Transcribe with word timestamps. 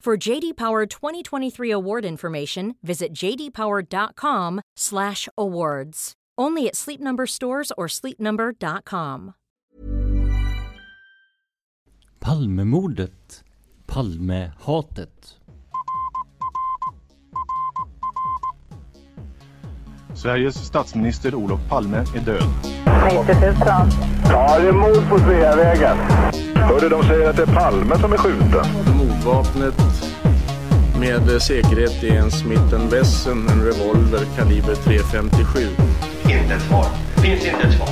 For 0.00 0.16
JD 0.16 0.56
Power 0.56 0.86
2023 0.86 1.70
award 1.72 2.04
information, 2.04 2.76
visit 2.82 3.12
jdpower.com/awards. 3.12 6.12
Only 6.38 6.68
at 6.68 6.76
Sleep 6.76 7.00
Number 7.00 7.26
stores 7.26 7.72
or 7.76 7.88
sleepnumber.com. 7.88 9.32
Palmemordet. 12.20 13.42
Palmehatet. 13.86 15.34
Sveriges 20.14 20.66
statsminister 20.66 21.34
Olof 21.34 21.60
Palme 21.68 21.96
är 21.98 22.20
död. 22.20 22.42
90 23.12 23.18
000. 23.18 23.26
Ja, 24.30 24.58
det 24.58 24.68
är 24.68 24.72
mord 24.72 25.08
på 25.10 25.18
Sveavägen. 25.18 25.96
Hörde 26.54 26.88
de 26.88 27.02
säger 27.02 27.30
att 27.30 27.36
det 27.36 27.42
är 27.42 27.54
Palme 27.54 27.98
som 27.98 28.12
är 28.12 28.16
skjuten. 28.16 28.64
Mordvapnet 29.24 29.74
med 31.00 31.42
säkerhet 31.42 32.04
är 32.04 32.18
en 32.18 32.30
Smith 32.30 32.90
Wesson, 32.90 33.48
en 33.48 33.64
revolver 33.64 34.24
kaliber 34.36 34.74
.357. 34.74 35.68
Inte 36.22 36.54
ett 36.54 36.62
svar. 36.62 36.86
Finns 37.22 37.46
inte 37.46 37.66
ett 37.68 37.74
svar. 37.74 37.88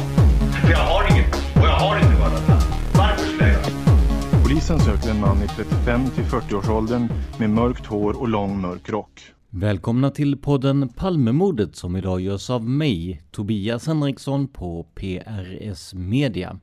För 0.63 0.71
jag 0.71 0.79
har 0.79 1.13
inget. 1.13 1.35
Och 1.35 1.67
jag 1.67 1.77
har 1.77 1.97
inte 1.97 2.21
varit 2.21 2.49
Varför 2.95 3.27
skulle 3.27 3.53
jag 3.53 3.53
göra 3.53 4.43
Polisen 4.43 4.81
söker 4.81 5.11
en 5.11 5.21
man 5.21 5.43
i 5.43 5.49
35 5.49 6.11
till 6.11 6.25
40-årsåldern 6.25 7.09
med 7.39 7.51
mörkt 7.51 7.87
hår 7.87 8.21
och 8.21 8.29
lång 8.29 8.61
mörk 8.61 8.89
rock. 8.89 9.21
Välkomna 9.51 10.11
till 10.11 10.37
podden 10.37 10.89
Palmemordet 10.89 11.77
som 11.77 11.97
idag 11.97 12.21
görs 12.21 12.51
av 12.51 12.69
mig, 12.69 13.23
Tobias 13.31 13.87
Henriksson 13.87 14.49
på 14.49 14.87
PRS 14.95 15.95
Media. 15.95 16.59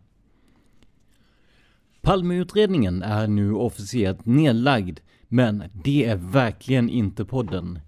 Palmeutredningen 2.04 3.02
är 3.02 3.28
nu 3.28 3.54
officiellt 3.54 4.26
nedlagd, 4.26 5.00
men 5.28 5.64
det 5.84 6.06
är 6.06 6.16
verkligen 6.16 6.90
inte 6.90 7.26
podden. 7.26 7.80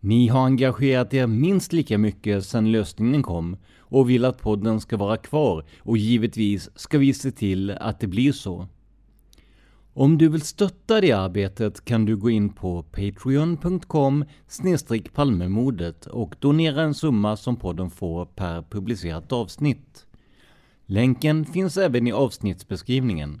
Ni 0.00 0.28
har 0.28 0.44
engagerat 0.44 1.14
er 1.14 1.26
minst 1.26 1.72
lika 1.72 1.98
mycket 1.98 2.46
sedan 2.46 2.72
lösningen 2.72 3.22
kom 3.22 3.56
och 3.78 4.10
vill 4.10 4.24
att 4.24 4.42
podden 4.42 4.80
ska 4.80 4.96
vara 4.96 5.16
kvar 5.16 5.64
och 5.78 5.98
givetvis 5.98 6.70
ska 6.74 6.98
vi 6.98 7.14
se 7.14 7.30
till 7.30 7.70
att 7.70 8.00
det 8.00 8.06
blir 8.06 8.32
så. 8.32 8.68
Om 9.94 10.18
du 10.18 10.28
vill 10.28 10.42
stötta 10.42 11.00
det 11.00 11.12
arbetet 11.12 11.84
kan 11.84 12.04
du 12.04 12.16
gå 12.16 12.30
in 12.30 12.48
på 12.48 12.82
patreon.com 12.82 14.24
palmemodet 15.14 16.06
och 16.06 16.34
donera 16.38 16.82
en 16.82 16.94
summa 16.94 17.36
som 17.36 17.56
podden 17.56 17.90
får 17.90 18.26
per 18.26 18.62
publicerat 18.62 19.32
avsnitt. 19.32 20.06
Länken 20.90 21.44
finns 21.44 21.76
även 21.76 22.06
i 22.06 22.12
avsnittsbeskrivningen. 22.12 23.40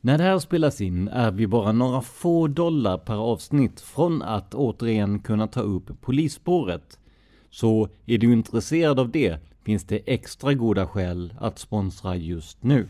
När 0.00 0.18
det 0.18 0.24
här 0.24 0.38
spelas 0.38 0.80
in 0.80 1.08
är 1.08 1.30
vi 1.30 1.46
bara 1.46 1.72
några 1.72 2.00
få 2.02 2.46
dollar 2.46 2.98
per 2.98 3.14
avsnitt 3.14 3.80
från 3.80 4.22
att 4.22 4.54
återigen 4.54 5.18
kunna 5.18 5.46
ta 5.46 5.60
upp 5.60 6.00
polisspåret. 6.00 6.98
Så 7.50 7.88
är 8.06 8.18
du 8.18 8.32
intresserad 8.32 8.98
av 8.98 9.10
det 9.10 9.38
finns 9.62 9.84
det 9.84 9.96
extra 10.06 10.54
goda 10.54 10.86
skäl 10.86 11.34
att 11.38 11.58
sponsra 11.58 12.16
just 12.16 12.62
nu. 12.62 12.86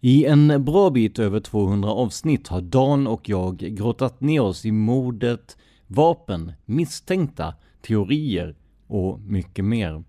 I 0.00 0.24
en 0.24 0.64
bra 0.64 0.90
bit 0.90 1.18
över 1.18 1.40
200 1.40 1.90
avsnitt 1.90 2.48
har 2.48 2.60
Dan 2.60 3.06
och 3.06 3.28
jag 3.28 3.56
grottat 3.56 4.20
ner 4.20 4.40
oss 4.40 4.64
i 4.64 4.72
mordet, 4.72 5.56
vapen, 5.86 6.52
misstänkta, 6.64 7.54
teorier 7.82 8.56
och 8.86 9.20
mycket 9.20 9.64
mer. 9.64 10.04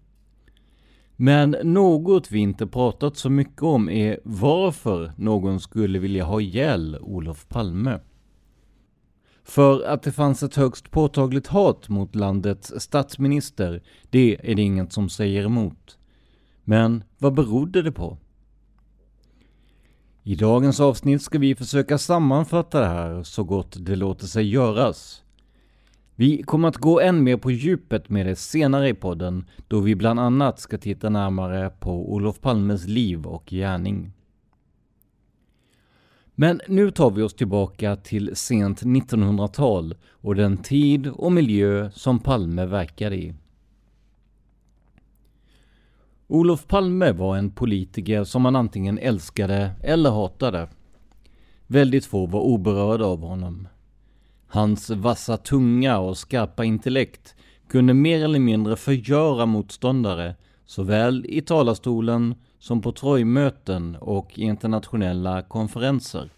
Men 1.15 1.55
något 1.63 2.31
vi 2.31 2.39
inte 2.39 2.67
pratat 2.67 3.17
så 3.17 3.29
mycket 3.29 3.63
om 3.63 3.89
är 3.89 4.19
varför 4.23 5.13
någon 5.17 5.59
skulle 5.59 5.99
vilja 5.99 6.23
ha 6.23 6.41
ihjäl 6.41 6.97
Olof 7.01 7.47
Palme. 7.47 7.99
För 9.43 9.83
att 9.83 10.03
det 10.03 10.11
fanns 10.11 10.43
ett 10.43 10.55
högst 10.55 10.91
påtagligt 10.91 11.47
hat 11.47 11.89
mot 11.89 12.15
landets 12.15 12.73
statsminister, 12.77 13.83
det 14.09 14.51
är 14.51 14.55
det 14.55 14.61
inget 14.61 14.93
som 14.93 15.09
säger 15.09 15.43
emot. 15.43 15.97
Men 16.63 17.03
vad 17.17 17.33
berodde 17.33 17.81
det 17.81 17.91
på? 17.91 18.17
I 20.23 20.35
dagens 20.35 20.79
avsnitt 20.79 21.21
ska 21.21 21.39
vi 21.39 21.55
försöka 21.55 21.97
sammanfatta 21.97 22.79
det 22.79 22.87
här 22.87 23.23
så 23.23 23.43
gott 23.43 23.75
det 23.79 23.95
låter 23.95 24.25
sig 24.25 24.49
göras. 24.49 25.23
Vi 26.17 26.43
kommer 26.43 26.67
att 26.67 26.77
gå 26.77 26.99
än 26.99 27.23
mer 27.23 27.37
på 27.37 27.51
djupet 27.51 28.09
med 28.09 28.25
det 28.25 28.35
senare 28.35 28.89
i 28.89 28.93
podden, 28.93 29.45
då 29.67 29.79
vi 29.79 29.95
bland 29.95 30.19
annat 30.19 30.59
ska 30.59 30.77
titta 30.77 31.09
närmare 31.09 31.69
på 31.69 32.13
Olof 32.13 32.41
Palmes 32.41 32.87
liv 32.87 33.25
och 33.25 33.45
gärning. 33.45 34.11
Men 36.35 36.61
nu 36.67 36.91
tar 36.91 37.11
vi 37.11 37.21
oss 37.21 37.33
tillbaka 37.33 37.95
till 37.95 38.35
sent 38.35 38.83
1900-tal 38.83 39.95
och 40.09 40.35
den 40.35 40.57
tid 40.57 41.07
och 41.07 41.31
miljö 41.31 41.91
som 41.91 42.19
Palme 42.19 42.65
verkade 42.65 43.15
i. 43.15 43.33
Olof 46.27 46.67
Palme 46.67 47.11
var 47.11 47.37
en 47.37 47.51
politiker 47.51 48.23
som 48.23 48.41
man 48.41 48.55
antingen 48.55 48.97
älskade 48.97 49.71
eller 49.83 50.09
hatade. 50.09 50.69
Väldigt 51.67 52.05
få 52.05 52.25
var 52.25 52.41
oberörda 52.41 53.05
av 53.05 53.19
honom. 53.19 53.67
Hans 54.47 54.89
vassa 54.89 55.37
tunga 55.37 55.97
och 55.99 56.17
skarpa 56.17 56.63
intellekt 56.63 57.35
kunde 57.67 57.93
mer 57.93 58.23
eller 58.23 58.39
mindre 58.39 58.75
förgöra 58.75 59.45
motståndare 59.45 60.35
såväl 60.65 61.25
i 61.29 61.41
talarstolen 61.41 62.35
som 62.59 62.81
på 62.81 62.91
trojmöten 62.91 63.95
och 63.95 64.39
internationella 64.39 65.41
konferenser. 65.41 66.29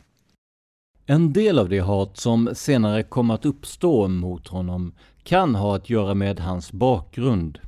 En 1.06 1.34
del 1.34 1.60
av 1.60 1.70
det 1.70 1.80
hat 1.80 2.18
som 2.18 2.50
senare 2.54 3.04
kom 3.04 3.32
att 3.32 3.46
uppstå 3.46 4.08
mot 4.08 4.48
honom 4.48 4.94
kan 5.24 5.56
ha 5.56 5.76
att 5.76 5.90
göra 5.90 6.14
med 6.14 6.40
hans 6.40 6.72
bakgrund. 6.72 7.60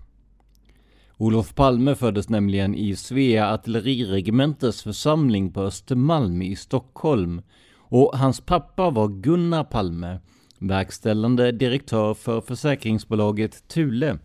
Olof 1.17 1.55
Palme 1.55 1.95
föddes 1.95 2.29
nämligen 2.29 2.75
i 2.75 2.95
Svea 2.95 3.53
artilleriregementes 3.53 4.83
församling 4.83 5.51
på 5.51 5.61
Östermalm 5.61 6.41
i 6.41 6.55
Stockholm 6.55 7.41
och 7.89 8.17
hans 8.17 8.41
pappa 8.41 8.89
var 8.89 9.07
Gunnar 9.07 9.63
Palme, 9.63 10.19
verkställande 10.59 11.51
direktör 11.51 12.13
för 12.13 12.41
försäkringsbolaget 12.41 13.67
Thule. 13.67 14.17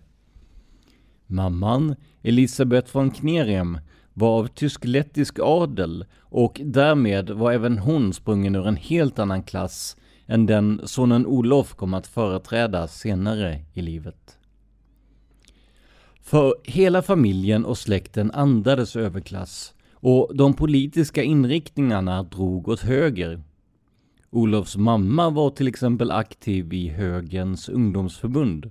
Mamman, 1.26 1.96
Elisabeth 2.22 2.96
von 2.96 3.10
Knerem, 3.10 3.78
var 4.12 4.38
av 4.38 4.46
tysk-lettisk 4.46 5.38
adel 5.42 6.04
och 6.20 6.60
därmed 6.64 7.30
var 7.30 7.52
även 7.52 7.78
hon 7.78 8.12
sprungen 8.12 8.56
ur 8.56 8.66
en 8.66 8.76
helt 8.76 9.18
annan 9.18 9.42
klass 9.42 9.96
än 10.26 10.46
den 10.46 10.80
sonen 10.84 11.26
Olof 11.26 11.74
kom 11.74 11.94
att 11.94 12.06
företräda 12.06 12.88
senare 12.88 13.60
i 13.72 13.82
livet. 13.82 14.38
För 16.20 16.54
hela 16.64 17.02
familjen 17.02 17.64
och 17.64 17.78
släkten 17.78 18.30
andades 18.30 18.96
överklass 18.96 19.74
och 19.92 20.36
de 20.36 20.54
politiska 20.54 21.22
inriktningarna 21.22 22.22
drog 22.22 22.68
åt 22.68 22.80
höger. 22.80 23.42
Olofs 24.34 24.76
mamma 24.76 25.30
var 25.30 25.50
till 25.50 25.68
exempel 25.68 26.10
aktiv 26.10 26.72
i 26.72 26.88
högens 26.88 27.68
ungdomsförbund. 27.68 28.70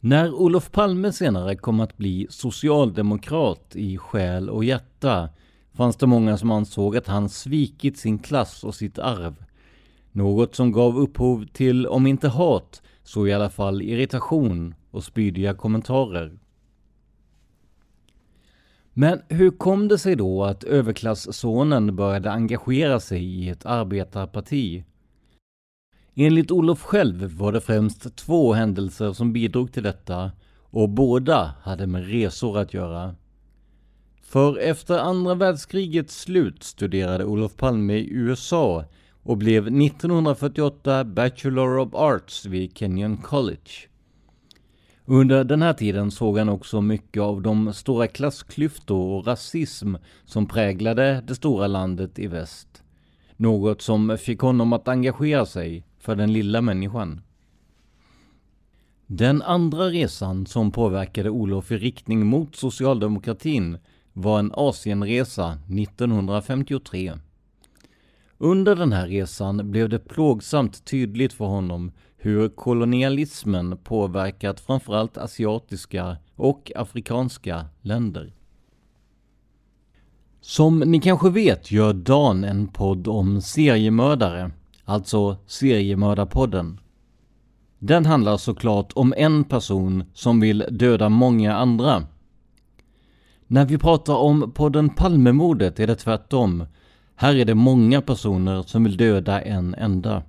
När 0.00 0.34
Olof 0.34 0.70
Palme 0.70 1.12
senare 1.12 1.56
kom 1.56 1.80
att 1.80 1.96
bli 1.96 2.26
socialdemokrat 2.30 3.76
i 3.76 3.98
själ 3.98 4.50
och 4.50 4.64
hjärta 4.64 5.28
fanns 5.72 5.96
det 5.96 6.06
många 6.06 6.36
som 6.36 6.50
ansåg 6.50 6.96
att 6.96 7.06
han 7.06 7.28
svikit 7.28 7.98
sin 7.98 8.18
klass 8.18 8.64
och 8.64 8.74
sitt 8.74 8.98
arv. 8.98 9.44
Något 10.12 10.54
som 10.54 10.72
gav 10.72 10.98
upphov 10.98 11.46
till, 11.52 11.86
om 11.86 12.06
inte 12.06 12.28
hat, 12.28 12.82
så 13.02 13.26
i 13.26 13.32
alla 13.32 13.50
fall 13.50 13.82
irritation 13.82 14.74
och 14.90 15.04
spydiga 15.04 15.54
kommentarer. 15.54 16.38
Men 19.00 19.22
hur 19.28 19.50
kom 19.50 19.88
det 19.88 19.98
sig 19.98 20.16
då 20.16 20.44
att 20.44 20.64
överklasssonen 20.64 21.96
började 21.96 22.30
engagera 22.30 23.00
sig 23.00 23.24
i 23.24 23.48
ett 23.48 23.66
arbetarparti? 23.66 24.84
Enligt 26.14 26.50
Olof 26.50 26.82
själv 26.82 27.36
var 27.36 27.52
det 27.52 27.60
främst 27.60 28.16
två 28.16 28.52
händelser 28.52 29.12
som 29.12 29.32
bidrog 29.32 29.72
till 29.72 29.82
detta 29.82 30.32
och 30.70 30.88
båda 30.88 31.54
hade 31.62 31.86
med 31.86 32.10
resor 32.10 32.58
att 32.58 32.74
göra. 32.74 33.14
För 34.22 34.58
efter 34.58 34.98
andra 34.98 35.34
världskrigets 35.34 36.20
slut 36.20 36.62
studerade 36.62 37.24
Olof 37.24 37.56
Palme 37.56 37.94
i 37.94 38.10
USA 38.10 38.84
och 39.22 39.36
blev 39.36 39.66
1948 39.66 41.04
Bachelor 41.04 41.78
of 41.78 41.94
Arts 41.94 42.46
vid 42.46 42.78
Kenyon 42.78 43.16
College. 43.16 43.70
Under 45.10 45.44
den 45.44 45.62
här 45.62 45.72
tiden 45.72 46.10
såg 46.10 46.38
han 46.38 46.48
också 46.48 46.80
mycket 46.80 47.22
av 47.22 47.42
de 47.42 47.72
stora 47.72 48.06
klassklyftor 48.06 49.18
och 49.18 49.26
rasism 49.26 49.94
som 50.24 50.46
präglade 50.46 51.24
det 51.26 51.34
stora 51.34 51.66
landet 51.66 52.18
i 52.18 52.26
väst. 52.26 52.82
Något 53.36 53.82
som 53.82 54.18
fick 54.18 54.40
honom 54.40 54.72
att 54.72 54.88
engagera 54.88 55.46
sig 55.46 55.84
för 55.98 56.16
den 56.16 56.32
lilla 56.32 56.60
människan. 56.60 57.20
Den 59.06 59.42
andra 59.42 59.84
resan 59.84 60.46
som 60.46 60.70
påverkade 60.70 61.30
Olof 61.30 61.72
i 61.72 61.78
riktning 61.78 62.26
mot 62.26 62.56
socialdemokratin 62.56 63.78
var 64.12 64.38
en 64.38 64.52
Asienresa 64.54 65.58
1953. 65.68 67.12
Under 68.38 68.76
den 68.76 68.92
här 68.92 69.06
resan 69.06 69.70
blev 69.70 69.88
det 69.88 69.98
plågsamt 69.98 70.84
tydligt 70.84 71.32
för 71.32 71.44
honom 71.44 71.92
hur 72.20 72.48
kolonialismen 72.48 73.76
påverkat 73.84 74.60
framförallt 74.60 75.18
asiatiska 75.18 76.16
och 76.36 76.72
afrikanska 76.76 77.66
länder. 77.80 78.32
Som 80.40 80.78
ni 80.78 81.00
kanske 81.00 81.30
vet 81.30 81.70
gör 81.70 81.92
Dan 81.92 82.44
en 82.44 82.68
podd 82.68 83.08
om 83.08 83.40
seriemördare, 83.40 84.50
alltså 84.84 85.36
Seriemördarpodden. 85.46 86.80
Den 87.78 88.06
handlar 88.06 88.36
såklart 88.36 88.92
om 88.94 89.14
en 89.16 89.44
person 89.44 90.04
som 90.14 90.40
vill 90.40 90.64
döda 90.70 91.08
många 91.08 91.56
andra. 91.56 92.02
När 93.46 93.66
vi 93.66 93.78
pratar 93.78 94.16
om 94.16 94.52
podden 94.54 94.88
Palmemordet 94.88 95.80
är 95.80 95.86
det 95.86 95.94
tvärtom. 95.94 96.64
Här 97.14 97.34
är 97.34 97.44
det 97.44 97.54
många 97.54 98.02
personer 98.02 98.62
som 98.62 98.84
vill 98.84 98.96
döda 98.96 99.42
en 99.42 99.74
enda. 99.74 100.22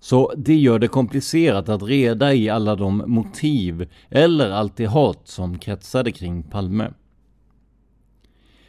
Så 0.00 0.32
det 0.36 0.54
gör 0.54 0.78
det 0.78 0.88
komplicerat 0.88 1.68
att 1.68 1.82
reda 1.82 2.34
i 2.34 2.48
alla 2.48 2.76
de 2.76 3.04
motiv 3.06 3.88
eller 4.10 4.50
allt 4.50 4.76
det 4.76 4.86
hat 4.86 5.20
som 5.24 5.58
kretsade 5.58 6.12
kring 6.12 6.42
Palme. 6.42 6.90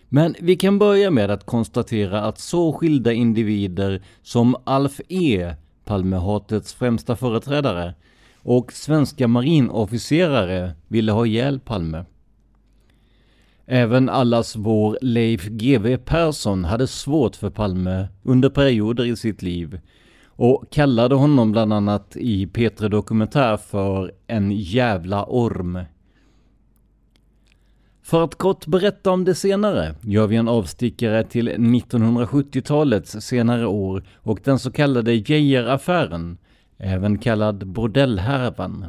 Men 0.10 0.36
vi 0.40 0.56
kan 0.56 0.80
börja 0.80 1.12
med 1.12 1.32
att 1.32 1.46
konstatera 1.46 2.22
att 2.22 2.40
så 2.40 2.74
skilda 2.74 3.14
individer 3.14 4.02
som 4.22 4.56
Alf 4.64 5.02
E, 5.08 5.54
Palmehatets 5.86 6.74
främsta 6.74 7.16
företrädare, 7.16 7.94
och 8.42 8.74
svenska 8.74 9.28
marinofficerare 9.28 10.72
ville 10.88 11.12
ha 11.12 11.26
ihjäl 11.26 11.60
Palme. 11.60 12.06
Även 13.66 14.10
allas 14.10 14.56
vår 14.56 14.98
Leif 15.02 15.46
GW 15.46 15.98
Persson 15.98 16.64
hade 16.64 16.88
svårt 16.88 17.36
för 17.36 17.50
Palme 17.50 18.08
under 18.24 18.50
perioder 18.50 19.06
i 19.06 19.16
sitt 19.16 19.42
liv 19.42 19.80
och 20.40 20.70
kallade 20.70 21.16
honom 21.16 21.52
bland 21.52 21.74
annat 21.74 22.16
i 22.16 22.46
P3 22.46 22.90
Dokumentär 22.90 23.58
för 23.58 24.12
en 24.28 24.52
jävla 24.52 25.26
orm. 25.26 25.80
För 28.04 28.24
att 28.24 28.36
kort 28.36 28.66
berätta 28.66 29.12
om 29.12 29.26
det 29.26 29.36
senare 29.36 29.96
gör 30.02 30.28
vi 30.28 30.36
en 30.36 30.48
avstickare 30.48 31.24
till 31.24 31.50
1970-talets 31.50 33.12
senare 33.22 33.68
år 33.68 34.04
och 34.16 34.40
den 34.44 34.60
så 34.60 34.72
kallade 34.72 35.14
Geijer-affären, 35.14 36.38
även 36.78 37.18
kallad 37.18 37.68
bordellhärvan. 37.68 38.86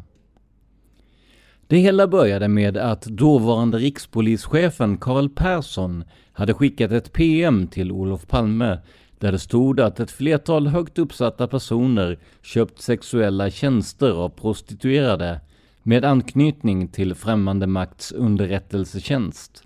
Det 1.67 1.77
hela 1.77 2.07
började 2.07 2.49
med 2.49 2.77
att 2.77 3.03
dåvarande 3.03 3.79
rikspolischefen 3.79 4.99
Carl 4.99 5.29
Persson 5.29 6.05
hade 6.33 6.55
skickat 6.55 6.93
ett 6.93 7.13
PM 7.13 7.67
till 7.67 7.93
Olof 7.93 8.27
Palme 8.27 8.79
där 9.21 9.33
det 9.33 9.39
stod 9.39 9.81
att 9.81 10.01
ett 10.01 10.11
flertal 10.11 10.67
högt 10.67 10.99
uppsatta 10.99 11.47
personer 11.47 12.19
köpt 12.43 12.81
sexuella 12.81 13.51
tjänster 13.51 14.11
av 14.11 14.29
prostituerade 14.29 15.41
med 15.83 16.05
anknytning 16.05 16.89
till 16.89 17.15
främmande 17.15 17.67
makts 17.67 18.13
underrättelsetjänst. 18.13 19.65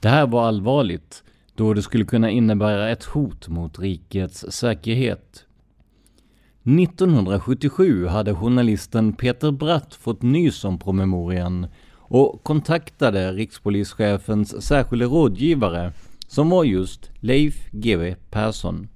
Det 0.00 0.08
här 0.08 0.26
var 0.26 0.48
allvarligt 0.48 1.22
då 1.54 1.74
det 1.74 1.82
skulle 1.82 2.04
kunna 2.04 2.30
innebära 2.30 2.88
ett 2.88 3.04
hot 3.04 3.48
mot 3.48 3.78
rikets 3.78 4.44
säkerhet. 4.48 5.44
1977 6.62 8.06
hade 8.06 8.34
journalisten 8.34 9.12
Peter 9.12 9.50
Bratt 9.50 9.94
fått 9.94 10.22
nys 10.22 10.64
om 10.64 10.78
promemorian 10.78 11.66
och 11.96 12.42
kontaktade 12.42 13.32
rikspolischefens 13.32 14.66
särskilde 14.66 15.04
rådgivare 15.04 15.92
som 16.30 16.50
var 16.50 16.64
just 16.64 17.10
Leif 17.20 17.70
GW 17.70 18.14
Persson. 18.30 18.88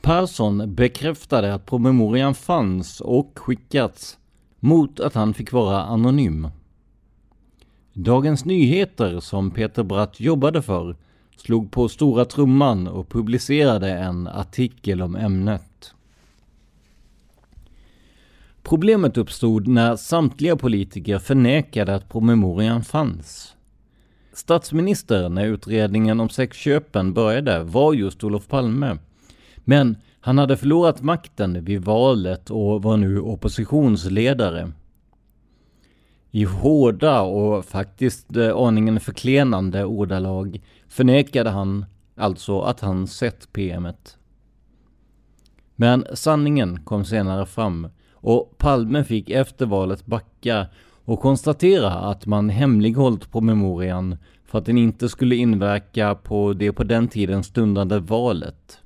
Persson 0.00 0.74
bekräftade 0.74 1.54
att 1.54 1.66
promemorian 1.66 2.34
fanns 2.34 3.00
och 3.00 3.38
skickats 3.38 4.18
mot 4.60 5.00
att 5.00 5.14
han 5.14 5.34
fick 5.34 5.52
vara 5.52 5.82
anonym. 5.82 6.48
Dagens 7.92 8.44
Nyheter, 8.44 9.20
som 9.20 9.50
Peter 9.50 9.82
Bratt 9.82 10.20
jobbade 10.20 10.62
för, 10.62 10.96
slog 11.36 11.70
på 11.70 11.88
stora 11.88 12.24
trumman 12.24 12.86
och 12.88 13.08
publicerade 13.08 13.90
en 13.90 14.26
artikel 14.26 15.02
om 15.02 15.16
ämnet. 15.16 15.94
Problemet 18.62 19.16
uppstod 19.16 19.68
när 19.68 19.96
samtliga 19.96 20.56
politiker 20.56 21.18
förnekade 21.18 21.94
att 21.94 22.08
promemorian 22.08 22.84
fanns. 22.84 23.56
Statsminister 24.32 25.28
när 25.28 25.46
utredningen 25.46 26.20
om 26.20 26.28
sexköpen 26.28 27.12
började 27.12 27.62
var 27.62 27.94
just 27.94 28.24
Olof 28.24 28.48
Palme. 28.48 28.98
Men 29.56 29.96
han 30.20 30.38
hade 30.38 30.56
förlorat 30.56 31.02
makten 31.02 31.64
vid 31.64 31.84
valet 31.84 32.50
och 32.50 32.82
var 32.82 32.96
nu 32.96 33.20
oppositionsledare. 33.20 34.72
I 36.30 36.44
hårda 36.44 37.20
och 37.20 37.64
faktiskt 37.64 38.36
eh, 38.36 38.56
aningen 38.56 39.00
förklenande 39.00 39.84
ordalag 39.84 40.60
förnekade 40.88 41.50
han 41.50 41.84
alltså 42.16 42.60
att 42.60 42.80
han 42.80 43.06
sett 43.06 43.52
PMet. 43.52 44.16
Men 45.76 46.06
sanningen 46.14 46.84
kom 46.84 47.04
senare 47.04 47.46
fram 47.46 47.88
och 48.12 48.58
Palme 48.58 49.04
fick 49.04 49.30
efter 49.30 49.66
valet 49.66 50.06
backa 50.06 50.66
och 51.04 51.20
konstatera 51.20 51.90
att 51.90 52.26
man 52.26 52.50
hemlighållit 52.50 53.32
promemorian 53.32 54.16
för 54.44 54.58
att 54.58 54.66
den 54.66 54.78
inte 54.78 55.08
skulle 55.08 55.36
inverka 55.36 56.14
på 56.14 56.52
det 56.52 56.72
på 56.72 56.84
den 56.84 57.08
tiden 57.08 57.42
stundande 57.42 57.98
valet. 57.98 58.78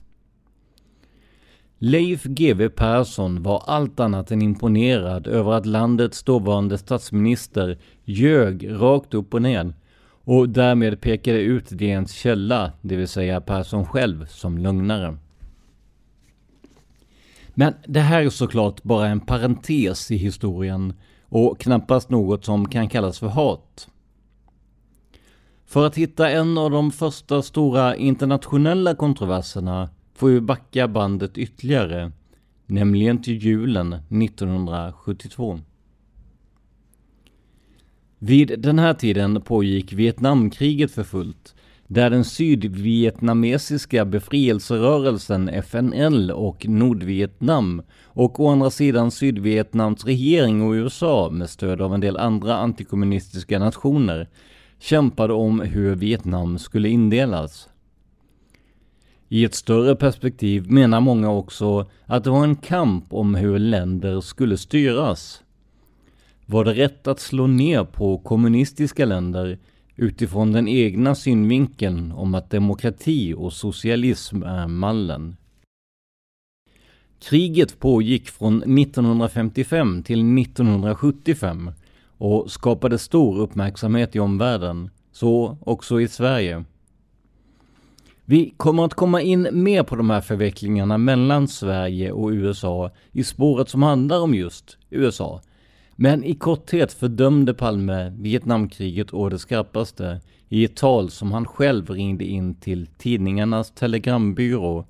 Leif 1.79 2.25
GW 2.25 2.69
Persson 2.69 3.43
var 3.43 3.63
allt 3.67 4.01
annat 4.01 4.31
än 4.31 4.43
imponerad 4.43 5.27
över 5.27 5.53
att 5.53 5.67
landets 5.67 6.23
dåvarande 6.23 6.79
statsminister 6.79 7.79
ljög 8.05 8.69
rakt 8.71 9.15
upp 9.15 9.35
och 9.35 9.43
ner 9.43 9.75
och 10.25 10.49
därmed 10.49 11.01
pekade 11.01 11.39
ut 11.39 11.71
DNs 11.71 12.13
källa, 12.13 12.73
det 12.83 12.97
vill 12.97 13.09
säga 13.09 13.41
Persson 13.41 13.87
själv, 13.87 14.27
som 14.27 14.59
lögnare. 14.59 15.17
Men 17.55 17.75
det 17.87 18.01
här 18.01 18.23
är 18.23 18.31
såklart 18.31 18.83
bara 18.83 19.09
en 19.09 19.21
parentes 19.21 20.11
i 20.11 20.17
historien 20.17 20.95
och 21.29 21.61
knappast 21.61 22.11
något 22.11 22.45
som 22.45 22.69
kan 22.69 22.89
kallas 22.89 23.19
för 23.19 23.29
hat. 23.29 23.89
För 25.67 25.87
att 25.87 25.99
hitta 25.99 26.31
en 26.31 26.59
av 26.59 26.71
de 26.71 26.91
första 26.93 27.43
stora 27.43 27.97
internationella 27.97 28.95
kontroverserna 28.95 29.91
får 30.15 30.29
vi 30.29 30.41
backa 30.41 30.89
bandet 30.89 31.39
ytterligare, 31.39 32.13
nämligen 32.67 33.23
till 33.23 33.45
julen 33.45 33.93
1972. 33.93 35.61
Vid 38.19 38.61
den 38.61 38.79
här 38.79 38.95
tiden 38.95 39.41
pågick 39.41 39.93
Vietnamkriget 39.93 40.91
för 40.93 41.05
fullt, 41.05 41.55
där 41.89 42.11
den 42.11 42.25
sydvietnamesiska 42.25 44.05
befrielserörelsen 44.05 45.49
FNL 45.49 46.31
och 46.31 46.67
Nordvietnam 46.69 47.83
och 48.05 48.41
å 48.41 48.49
andra 48.49 48.71
sidan 48.71 49.11
Sydvietnams 49.11 50.05
regering 50.05 50.63
och 50.63 50.73
USA 50.73 51.31
med 51.31 51.51
stöd 51.51 51.81
av 51.81 51.95
en 51.95 52.01
del 52.01 52.17
andra 52.17 52.57
antikommunistiska 52.57 53.59
nationer 53.59 54.29
kämpade 54.79 55.33
om 55.33 55.61
hur 55.61 55.95
Vietnam 55.95 56.59
skulle 56.59 56.89
indelas. 56.89 57.69
I 59.29 59.45
ett 59.45 59.55
större 59.55 59.97
perspektiv 59.97 60.71
menar 60.71 61.01
många 61.01 61.31
också 61.31 61.91
att 62.07 62.25
det 62.25 62.31
var 62.31 62.45
en 62.45 62.57
kamp 62.57 63.05
om 63.11 63.35
hur 63.35 63.59
länder 63.59 64.21
skulle 64.21 64.57
styras. 64.57 65.43
Var 66.47 66.65
det 66.65 66.73
rätt 66.73 67.07
att 67.07 67.21
slå 67.21 67.47
ner 67.47 67.85
på 67.85 68.19
kommunistiska 68.19 69.05
länder 69.05 69.59
utifrån 69.97 70.53
den 70.53 70.69
egna 70.69 71.15
synvinkeln 71.15 72.13
om 72.13 72.35
att 72.35 72.51
demokrati 72.51 73.35
och 73.35 73.53
socialism 73.53 74.43
är 74.43 74.67
mallen? 74.67 75.37
Kriget 77.19 77.81
pågick 77.81 78.29
från 78.29 78.57
1955 78.57 80.03
till 80.03 80.39
1975 80.39 81.71
och 82.19 82.51
skapade 82.51 82.99
stor 82.99 83.39
uppmärksamhet 83.39 84.17
i 84.17 84.19
omvärlden, 84.19 84.91
så 85.13 85.59
också 85.61 86.01
i 86.01 86.09
Sverige. 86.09 86.65
Vi 88.25 88.55
kommer 88.57 88.85
att 88.85 88.95
komma 88.95 89.21
in 89.21 89.49
mer 89.53 89.83
på 89.83 89.97
de 89.97 90.11
här 90.11 90.21
förvecklingarna 90.21 90.99
mellan 90.99 91.49
Sverige 91.49 92.13
och 92.13 92.31
USA 92.31 92.91
i 93.13 93.25
spåret 93.25 93.69
som 93.69 93.83
handlar 93.83 94.21
om 94.21 94.35
just 94.35 94.79
USA. 94.91 95.41
Men 95.97 96.25
i 96.25 96.35
korthet 96.35 96.93
fördömde 96.93 97.55
Palme 97.55 98.13
Vietnamkriget 98.19 99.15
å 99.15 99.29
det 99.29 99.39
skarpaste 99.39 100.21
i 100.49 100.65
ett 100.65 100.77
tal 100.77 101.11
som 101.11 101.33
han 101.33 101.47
själv 101.47 101.91
ringde 101.91 102.25
in 102.25 102.55
till 102.55 102.87
tidningarnas 102.99 103.71
telegrambyrå 103.71 104.87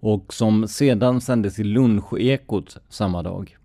och 0.00 0.34
som 0.34 0.68
sedan 0.68 1.20
sändes 1.20 1.58
i 1.58 1.64
lunchekot 1.64 2.76
samma 2.88 3.22
dag. 3.22 3.56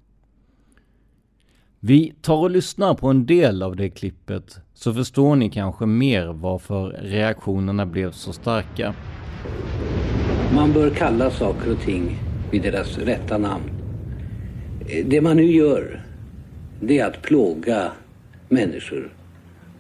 Vi 1.79 2.13
tar 2.21 2.37
och 2.37 2.51
lyssnar 2.51 2.93
på 2.93 3.07
en 3.07 3.25
del 3.25 3.63
av 3.63 3.75
det 3.75 3.89
klippet 3.89 4.59
så 4.73 4.93
förstår 4.93 5.35
ni 5.35 5.49
kanske 5.49 5.85
mer 5.85 6.27
varför 6.27 6.89
reaktionerna 6.89 7.85
blev 7.85 8.11
så 8.11 8.33
starka. 8.33 8.93
Man 10.55 10.73
bör 10.73 10.89
kalla 10.89 11.31
saker 11.31 11.71
och 11.71 11.79
ting 11.79 12.19
vid 12.51 12.61
deras 12.61 12.97
rätta 12.97 13.37
namn. 13.37 13.69
Det 15.05 15.21
man 15.21 15.37
nu 15.37 15.45
gör, 15.45 16.04
det 16.81 16.99
är 16.99 17.05
att 17.05 17.21
plåga 17.21 17.91
människor. 18.49 19.13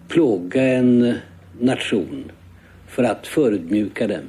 Plåga 0.07 0.63
en 0.63 1.15
nation 1.59 2.31
för 2.87 3.03
att 3.03 3.27
förödmjuka 3.27 4.07
den. 4.07 4.23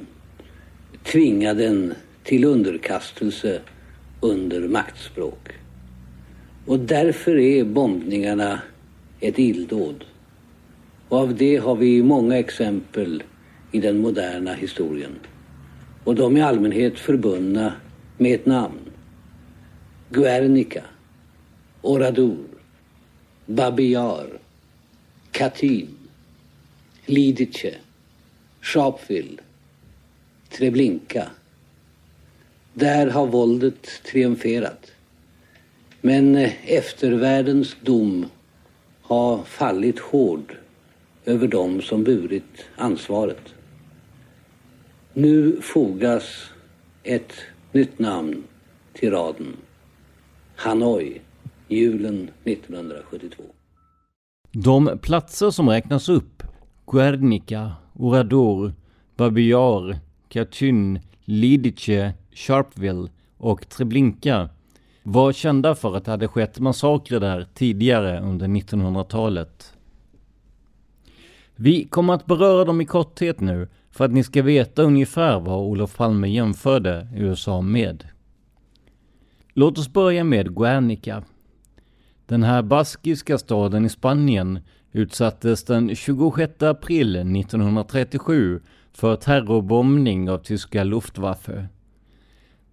Tvinga 1.03 1.53
den 1.53 1.93
till 2.23 2.45
underkastelse 2.45 3.61
under 4.21 4.67
maktspråk. 4.67 5.49
Och 6.65 6.79
därför 6.79 7.37
är 7.37 7.63
bombningarna 7.63 8.61
ett 9.19 9.39
illdåd. 9.39 10.05
Och 11.09 11.17
av 11.17 11.35
det 11.35 11.57
har 11.57 11.75
vi 11.75 12.03
många 12.03 12.37
exempel 12.37 13.23
i 13.71 13.79
den 13.79 13.97
moderna 13.97 14.53
historien. 14.53 15.15
Och 16.03 16.15
de 16.15 16.35
är 16.35 16.39
i 16.39 16.43
allmänhet 16.43 16.99
förbundna 16.99 17.73
med 18.17 18.35
ett 18.35 18.45
namn. 18.45 18.79
Guernica, 20.09 20.83
Oradour, 21.81 22.56
Babiyar, 23.47 24.39
Katyn, 25.31 25.97
Lidice, 27.05 27.75
Sharpeville, 28.61 29.37
Treblinka. 30.49 31.29
Där 32.73 33.07
har 33.07 33.27
våldet 33.27 34.03
triumferat. 34.03 34.91
Men 36.01 36.35
eh, 36.35 36.71
eftervärldens 36.71 37.75
dom 37.81 38.25
har 39.01 39.43
fallit 39.43 39.99
hård 39.99 40.55
över 41.25 41.47
dem 41.47 41.81
som 41.81 42.03
burit 42.03 42.65
ansvaret. 42.75 43.53
Nu 45.13 45.61
fogas 45.61 46.23
ett 47.03 47.33
nytt 47.71 47.99
namn 47.99 48.43
till 48.93 49.11
raden. 49.11 49.55
Hanoi, 50.55 51.21
julen 51.67 52.29
1972. 52.43 53.43
De 54.51 54.99
platser 55.01 55.49
som 55.49 55.69
räknas 55.69 56.09
upp, 56.09 56.43
Guernica, 56.91 57.71
Oradour, 57.93 58.73
Babiyar, 59.15 59.99
Katyn, 60.29 60.99
Lidice, 61.25 62.13
Sharpeville 62.31 63.09
och 63.37 63.69
Treblinka 63.69 64.49
var 65.03 65.33
kända 65.33 65.75
för 65.75 65.95
att 65.95 66.05
det 66.05 66.11
hade 66.11 66.27
skett 66.27 66.59
massakrer 66.59 67.19
där 67.19 67.47
tidigare 67.53 68.21
under 68.21 68.47
1900-talet. 68.47 69.73
Vi 71.55 71.83
kommer 71.83 72.13
att 72.13 72.25
beröra 72.25 72.65
dem 72.65 72.81
i 72.81 72.85
korthet 72.85 73.39
nu 73.39 73.67
för 73.91 74.05
att 74.05 74.11
ni 74.11 74.23
ska 74.23 74.41
veta 74.41 74.81
ungefär 74.81 75.39
vad 75.39 75.59
Olof 75.59 75.97
Palme 75.97 76.27
jämförde 76.27 77.07
USA 77.15 77.61
med. 77.61 78.07
Låt 79.53 79.77
oss 79.77 79.93
börja 79.93 80.23
med 80.23 80.55
Guernica. 80.55 81.23
Den 82.27 82.43
här 82.43 82.61
baskiska 82.61 83.37
staden 83.37 83.85
i 83.85 83.89
Spanien 83.89 84.59
utsattes 84.91 85.63
den 85.63 85.95
26 85.95 86.63
april 86.63 87.15
1937 87.15 88.61
för 88.93 89.15
terrorbombning 89.15 90.29
av 90.29 90.37
tyska 90.37 90.83
Luftwaffe. 90.83 91.67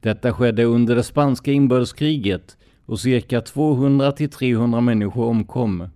Detta 0.01 0.33
skedde 0.33 0.65
under 0.65 0.97
det 0.97 1.03
spanska 1.03 1.53
inbördeskriget 1.53 2.57
och 2.87 3.01
cirka 3.01 3.41
200-300 3.41 4.81
människor 4.81 5.25
omkom. 5.25 5.89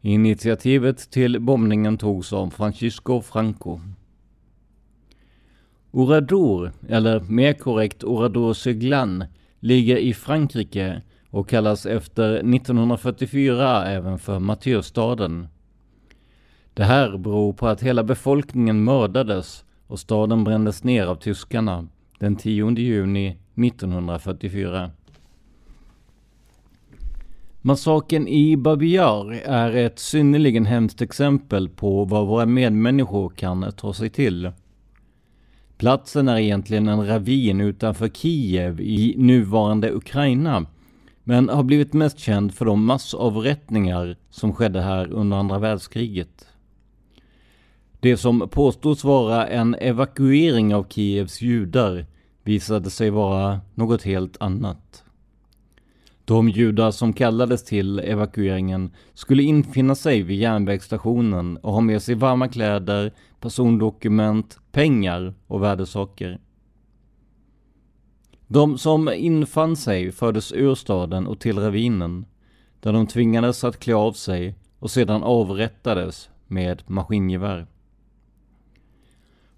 Initiativet 0.00 1.10
till 1.10 1.40
bombningen 1.40 1.98
togs 1.98 2.32
av 2.32 2.50
Francisco 2.50 3.20
Franco. 3.20 3.80
Oradour, 5.90 6.72
eller 6.88 7.20
mer 7.20 7.52
korrekt 7.52 8.04
Oradour-Seglan, 8.04 9.24
ligger 9.60 9.96
i 9.96 10.14
Frankrike 10.14 11.02
och 11.34 11.48
kallas 11.48 11.86
efter 11.86 12.34
1944 12.34 13.86
även 13.86 14.18
för 14.18 14.38
martyrstaden. 14.38 15.48
Det 16.74 16.84
här 16.84 17.18
beror 17.18 17.52
på 17.52 17.66
att 17.66 17.82
hela 17.82 18.04
befolkningen 18.04 18.84
mördades 18.84 19.64
och 19.86 19.98
staden 19.98 20.44
brändes 20.44 20.84
ner 20.84 21.06
av 21.06 21.16
tyskarna 21.16 21.86
den 22.18 22.36
10 22.36 22.70
juni 22.70 23.36
1944. 23.54 24.90
Massaken 27.62 28.28
i 28.28 28.56
Babiyar 28.56 29.32
är 29.44 29.76
ett 29.76 29.98
synnerligen 29.98 30.66
hemskt 30.66 31.02
exempel 31.02 31.68
på 31.68 32.04
vad 32.04 32.26
våra 32.26 32.46
medmänniskor 32.46 33.28
kan 33.28 33.72
ta 33.72 33.94
sig 33.94 34.10
till. 34.10 34.52
Platsen 35.76 36.28
är 36.28 36.38
egentligen 36.38 36.88
en 36.88 37.06
ravin 37.06 37.60
utanför 37.60 38.08
Kiev 38.08 38.80
i 38.80 39.14
nuvarande 39.18 39.92
Ukraina, 39.92 40.66
men 41.24 41.48
har 41.48 41.62
blivit 41.62 41.92
mest 41.92 42.18
känd 42.18 42.54
för 42.54 42.64
de 42.64 42.84
massavrättningar 42.84 44.16
som 44.30 44.52
skedde 44.52 44.80
här 44.80 45.12
under 45.12 45.36
andra 45.36 45.58
världskriget. 45.58 46.48
Det 48.00 48.16
som 48.16 48.48
påstods 48.48 49.04
vara 49.04 49.46
en 49.46 49.74
evakuering 49.74 50.74
av 50.74 50.86
Kievs 50.88 51.42
judar 51.42 52.06
visade 52.42 52.90
sig 52.90 53.10
vara 53.10 53.60
något 53.74 54.02
helt 54.02 54.36
annat. 54.40 55.04
De 56.24 56.48
judar 56.48 56.90
som 56.90 57.12
kallades 57.12 57.64
till 57.64 57.98
evakueringen 57.98 58.90
skulle 59.14 59.42
infinna 59.42 59.94
sig 59.94 60.22
vid 60.22 60.38
järnvägsstationen 60.38 61.56
och 61.56 61.72
ha 61.72 61.80
med 61.80 62.02
sig 62.02 62.14
varma 62.14 62.48
kläder, 62.48 63.12
persondokument, 63.40 64.58
pengar 64.72 65.34
och 65.46 65.62
värdesaker. 65.62 66.38
De 68.46 68.78
som 68.78 69.08
infann 69.08 69.76
sig 69.76 70.12
fördes 70.12 70.52
ur 70.52 70.74
staden 70.74 71.26
och 71.26 71.40
till 71.40 71.58
ravinen, 71.58 72.26
där 72.80 72.92
de 72.92 73.06
tvingades 73.06 73.64
att 73.64 73.80
klä 73.80 73.94
av 73.94 74.12
sig 74.12 74.54
och 74.78 74.90
sedan 74.90 75.22
avrättades 75.22 76.28
med 76.46 76.82
maskingevär. 76.86 77.66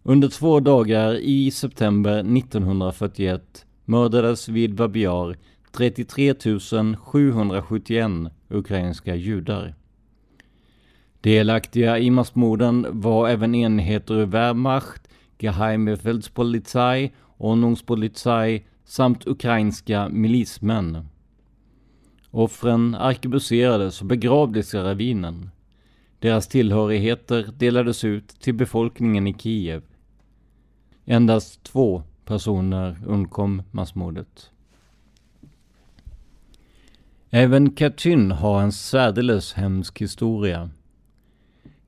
Under 0.02 0.28
två 0.28 0.60
dagar 0.60 1.14
i 1.14 1.50
september 1.50 2.18
1941 2.18 3.66
mördades 3.84 4.48
vid 4.48 4.74
Babiar 4.74 5.36
33 5.72 6.34
771 6.98 8.10
ukrainska 8.48 9.14
judar. 9.14 9.74
Delaktiga 11.20 11.98
i 11.98 12.10
massmorden 12.10 12.86
var 12.90 13.28
även 13.28 13.54
enheter 13.54 14.14
ur 14.14 14.26
Wehrmacht, 14.26 15.08
Geheimefeldspolizei, 15.38 17.12
Ordnungspolizei 17.36 18.64
samt 18.86 19.26
ukrainska 19.26 20.08
milismän. 20.08 21.08
Offren 22.30 22.94
arkebuserades 22.94 24.00
och 24.00 24.06
begravdes 24.06 24.74
i 24.74 24.78
ravinen. 24.78 25.50
Deras 26.18 26.48
tillhörigheter 26.48 27.50
delades 27.58 28.04
ut 28.04 28.28
till 28.28 28.54
befolkningen 28.54 29.26
i 29.26 29.34
Kiev. 29.34 29.82
Endast 31.04 31.62
två 31.62 32.02
personer 32.24 32.96
undkom 33.06 33.62
massmordet. 33.70 34.50
Även 37.30 37.70
Katyn 37.70 38.30
har 38.30 38.62
en 38.62 38.72
särdeles 38.72 39.52
hemsk 39.52 40.00
historia. 40.00 40.70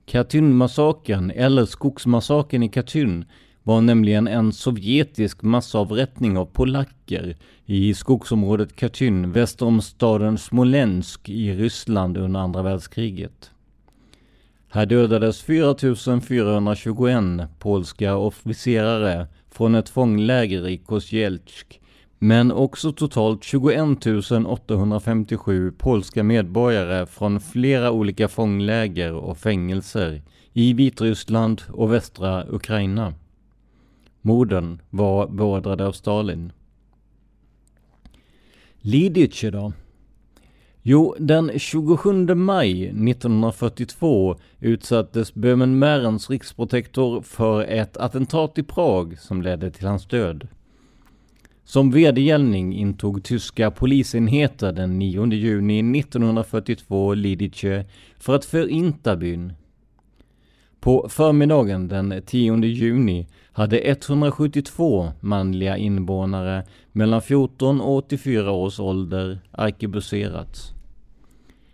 Katynmassakern, 0.07 1.31
eller 1.31 1.65
skogsmassakern 1.65 2.63
i 2.63 2.69
Katyn, 2.69 3.25
var 3.69 3.81
nämligen 3.81 4.29
en 4.29 4.53
sovjetisk 4.53 5.43
massavrättning 5.43 6.39
av 6.39 6.47
polacker 6.47 7.37
i 7.67 7.95
skogsområdet 7.95 8.77
Katyn 8.77 9.33
väster 9.33 9.67
om 9.67 9.83
staden 9.83 10.39
Smolensk 10.39 11.29
i 11.29 11.55
Ryssland 11.55 12.17
under 12.17 12.41
andra 12.41 12.63
världskriget. 12.63 13.51
Här 14.69 14.87
dödades 14.87 15.43
4421 15.43 17.25
polska 17.59 18.17
officerare 18.17 19.27
från 19.51 19.75
ett 19.75 19.89
fångläger 19.89 20.69
i 20.69 20.79
Kosielsk 20.79 21.81
men 22.19 22.53
också 22.53 22.93
totalt 22.93 23.45
21 23.45 24.07
857 24.47 25.73
polska 25.79 26.23
medborgare 26.23 27.07
från 27.07 27.41
flera 27.41 27.91
olika 27.91 28.29
fångläger 28.29 29.13
och 29.15 29.39
fängelser 29.39 30.23
i 30.53 30.73
Vitryssland 30.73 31.63
och 31.69 31.93
västra 31.93 32.45
Ukraina. 32.49 33.15
Morden 34.23 34.81
var 34.91 35.29
beordrade 35.29 35.87
av 35.87 35.93
Stalin. 35.93 36.53
Lidice 38.81 39.51
då? 39.51 39.73
Jo, 40.83 41.15
den 41.19 41.59
27 41.59 42.35
maj 42.35 42.87
1942 42.87 44.37
utsattes 44.61 45.35
Böhmen 45.35 45.79
Märens 45.79 46.31
riksprotektor 46.31 47.23
för 47.23 47.63
ett 47.63 47.97
attentat 47.97 48.59
i 48.59 48.63
Prag 48.63 49.19
som 49.19 49.43
ledde 49.43 49.71
till 49.71 49.87
hans 49.87 50.07
död. 50.07 50.49
Som 51.65 51.91
vedergällning 51.91 52.75
intog 52.75 53.25
tyska 53.25 53.71
polisenheter 53.71 54.73
den 54.73 54.99
9 54.99 55.27
juni 55.27 56.01
1942 56.01 57.15
Lidice 57.15 57.85
för 58.19 58.35
att 58.35 58.45
förinta 58.45 59.17
byn. 59.17 59.53
På 60.81 61.09
förmiddagen 61.09 61.89
den 61.89 62.23
10 62.27 62.65
juni 62.65 63.27
hade 63.53 63.79
172 63.79 65.13
manliga 65.21 65.77
invånare 65.77 66.67
mellan 66.93 67.23
14 67.23 67.81
och 67.81 67.97
84 67.97 68.51
års 68.51 68.81
ålder 68.81 69.39
arkebuserats. 69.51 70.73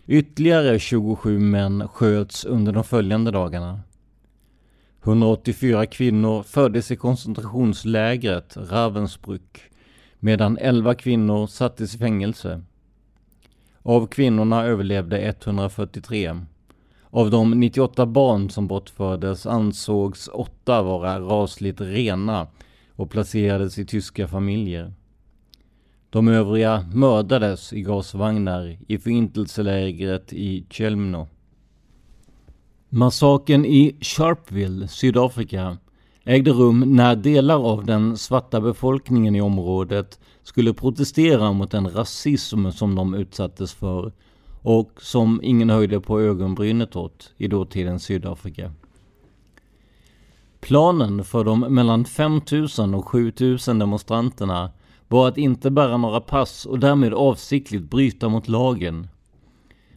Ytterligare 0.07 0.79
27 0.79 1.39
män 1.39 1.89
sköts 1.89 2.45
under 2.45 2.73
de 2.73 2.85
följande 2.85 3.31
dagarna. 3.31 3.81
184 5.03 5.87
kvinnor 5.87 6.43
föddes 6.43 6.91
i 6.91 6.97
koncentrationslägret 6.97 8.57
Ravensbrück 8.57 9.61
medan 10.19 10.59
11 10.59 10.95
kvinnor 10.95 11.47
sattes 11.47 11.95
i 11.95 11.99
fängelse. 11.99 12.63
Av 13.83 14.07
kvinnorna 14.07 14.65
överlevde 14.65 15.19
143. 15.19 16.37
Av 17.15 17.31
de 17.31 17.51
98 17.51 18.07
barn 18.07 18.51
som 18.51 18.67
bortfördes 18.67 19.47
ansågs 19.47 20.29
åtta 20.33 20.83
vara 20.83 21.21
rasligt 21.21 21.81
rena 21.81 22.47
och 22.97 23.11
placerades 23.11 23.79
i 23.79 23.87
tyska 23.87 24.29
familjer. 24.29 24.93
De 26.11 26.29
övriga 26.29 26.87
mördades 26.95 27.73
i 27.73 27.83
gasvagnar 27.83 28.79
i 28.89 28.99
förintelselägret 28.99 30.33
i 30.33 30.67
Chelmno. 30.71 31.29
Massaken 32.89 33.65
i 33.65 33.97
Sharpeville, 34.01 34.89
Sydafrika, 34.89 35.77
ägde 36.25 36.51
rum 36.51 36.97
när 36.97 37.17
delar 37.17 37.73
av 37.73 37.85
den 37.85 38.17
svarta 38.17 38.61
befolkningen 38.61 39.37
i 39.37 39.41
området 39.41 40.21
skulle 40.43 40.75
protestera 40.75 41.53
mot 41.53 41.71
den 41.71 41.91
rasism 41.91 42.71
som 42.71 42.95
de 42.95 43.15
utsattes 43.15 43.73
för 43.73 44.13
och 44.65 45.03
som 45.03 45.41
ingen 45.43 45.71
höjde 45.71 46.01
på 46.01 46.21
ögonbrynet 46.21 46.97
åt 46.97 47.33
i 47.37 47.49
dåtidens 47.49 48.05
Sydafrika. 48.05 48.73
Planen 50.61 51.25
för 51.25 51.45
de 51.45 51.61
mellan 51.61 52.05
5000 52.05 52.95
och 52.95 53.09
7000 53.09 53.79
demonstranterna 53.79 54.71
var 55.09 55.29
att 55.29 55.39
inte 55.39 55.71
bära 55.71 55.97
några 55.97 56.21
pass 56.21 56.67
och 56.67 56.79
därmed 56.79 57.15
avsiktligt 57.15 57.91
bryta 57.91 58.29
mot 58.29 58.49
lagen. 58.49 59.09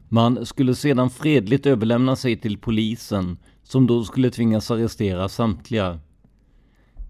Man 0.09 0.45
skulle 0.45 0.75
sedan 0.75 1.09
fredligt 1.09 1.65
överlämna 1.65 2.15
sig 2.15 2.37
till 2.37 2.57
polisen 2.57 3.37
som 3.63 3.87
då 3.87 4.03
skulle 4.03 4.31
tvingas 4.31 4.71
arrestera 4.71 5.29
samtliga. 5.29 5.99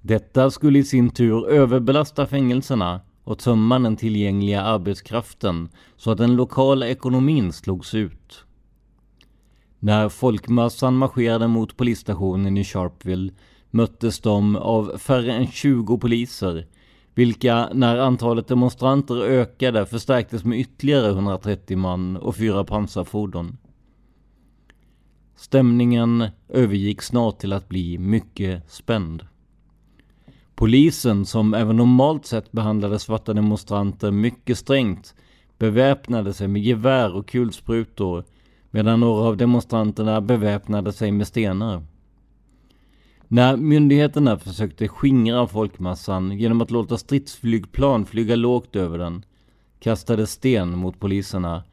Detta 0.02 0.52
skulle 0.52 0.80
i 0.80 0.84
sin 0.84 1.10
tur 1.10 1.50
överbelasta 1.50 2.26
fängelserna 2.26 3.02
och 3.28 3.40
tömma 3.40 3.80
den 3.80 3.96
tillgängliga 3.96 4.62
arbetskraften 4.62 5.70
så 5.98 6.12
att 6.12 6.18
den 6.18 6.36
lokala 6.36 6.88
ekonomin 6.88 7.54
slogs 7.54 7.94
ut. 7.94 8.44
När 9.80 10.10
folkmassan 10.10 10.98
marscherade 10.98 11.48
mot 11.48 11.78
polisstationen 11.78 12.58
i 12.58 12.64
Sharpeville 12.64 13.34
möttes 13.72 14.20
de 14.20 14.56
av 14.56 14.98
färre 14.98 15.34
än 15.34 15.48
20 15.48 15.98
poliser 15.98 16.68
vilka 17.16 17.70
när 17.74 17.98
antalet 17.98 18.48
demonstranter 18.48 19.22
ökade 19.22 19.86
förstärktes 19.86 20.44
med 20.44 20.60
ytterligare 20.60 21.10
130 21.10 21.78
man 21.78 22.18
och 22.18 22.36
fyra 22.36 22.64
pansarfordon. 22.64 23.58
Stämningen 25.36 26.28
övergick 26.50 27.02
snart 27.02 27.40
till 27.40 27.54
att 27.54 27.70
bli 27.70 27.98
mycket 27.98 28.72
spänd. 28.72 29.28
Polisen, 30.58 31.26
som 31.26 31.54
även 31.54 31.78
normalt 31.78 32.26
sett 32.26 32.52
behandlade 32.52 33.00
svarta 33.00 33.34
demonstranter 33.34 34.12
mycket 34.12 34.58
strängt, 34.58 35.16
beväpnade 35.58 36.34
sig 36.34 36.48
med 36.48 36.62
gevär 36.62 37.16
och 37.16 37.28
kulsprutor 37.28 38.24
medan 38.72 39.00
några 39.00 39.28
av 39.28 39.38
demonstranterna 39.38 40.22
beväpnade 40.22 40.94
sig 40.94 41.12
med 41.12 41.28
stenar. 41.28 41.84
När 43.28 43.58
myndigheterna 43.58 44.38
försökte 44.38 44.88
skingra 44.88 45.48
folkmassan 45.48 46.32
genom 46.32 46.62
att 46.62 46.72
låta 46.72 46.98
stridsflygplan 46.98 48.06
flyga 48.06 48.36
lågt 48.36 48.76
över 48.76 48.98
den 48.98 49.26
kastade 49.80 50.28
sten 50.28 50.78
mot 50.78 51.00
poliserna 51.00 51.64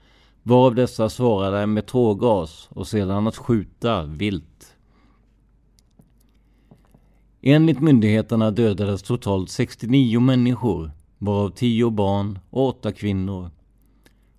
varav 0.43 0.75
dessa 0.75 1.09
svarade 1.09 1.67
med 1.67 1.87
tårgas 1.87 2.69
och 2.71 2.87
sedan 2.87 3.27
att 3.27 3.37
skjuta 3.37 4.03
vilt. 4.03 4.74
Enligt 7.47 7.81
myndigheterna 7.81 8.51
dödades 8.51 9.03
totalt 9.03 9.51
69 9.51 10.21
människor, 10.21 10.91
varav 11.19 11.51
10 11.51 11.91
barn 11.91 12.39
och 12.51 12.67
8 12.67 12.93
kvinnor. 12.93 13.51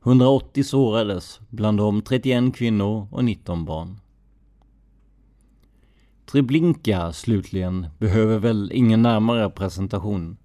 180 0.03 0.63
sårades, 0.63 1.39
bland 1.49 1.77
dem 1.77 2.01
31 2.01 2.55
kvinnor 2.55 3.07
och 3.11 3.25
19 3.25 3.65
barn. 3.65 3.99
Treblinka 6.25 7.13
slutligen 7.13 7.87
behöver 7.97 8.39
väl 8.39 8.71
ingen 8.73 9.01
närmare 9.01 9.49
presentation. 9.49 10.37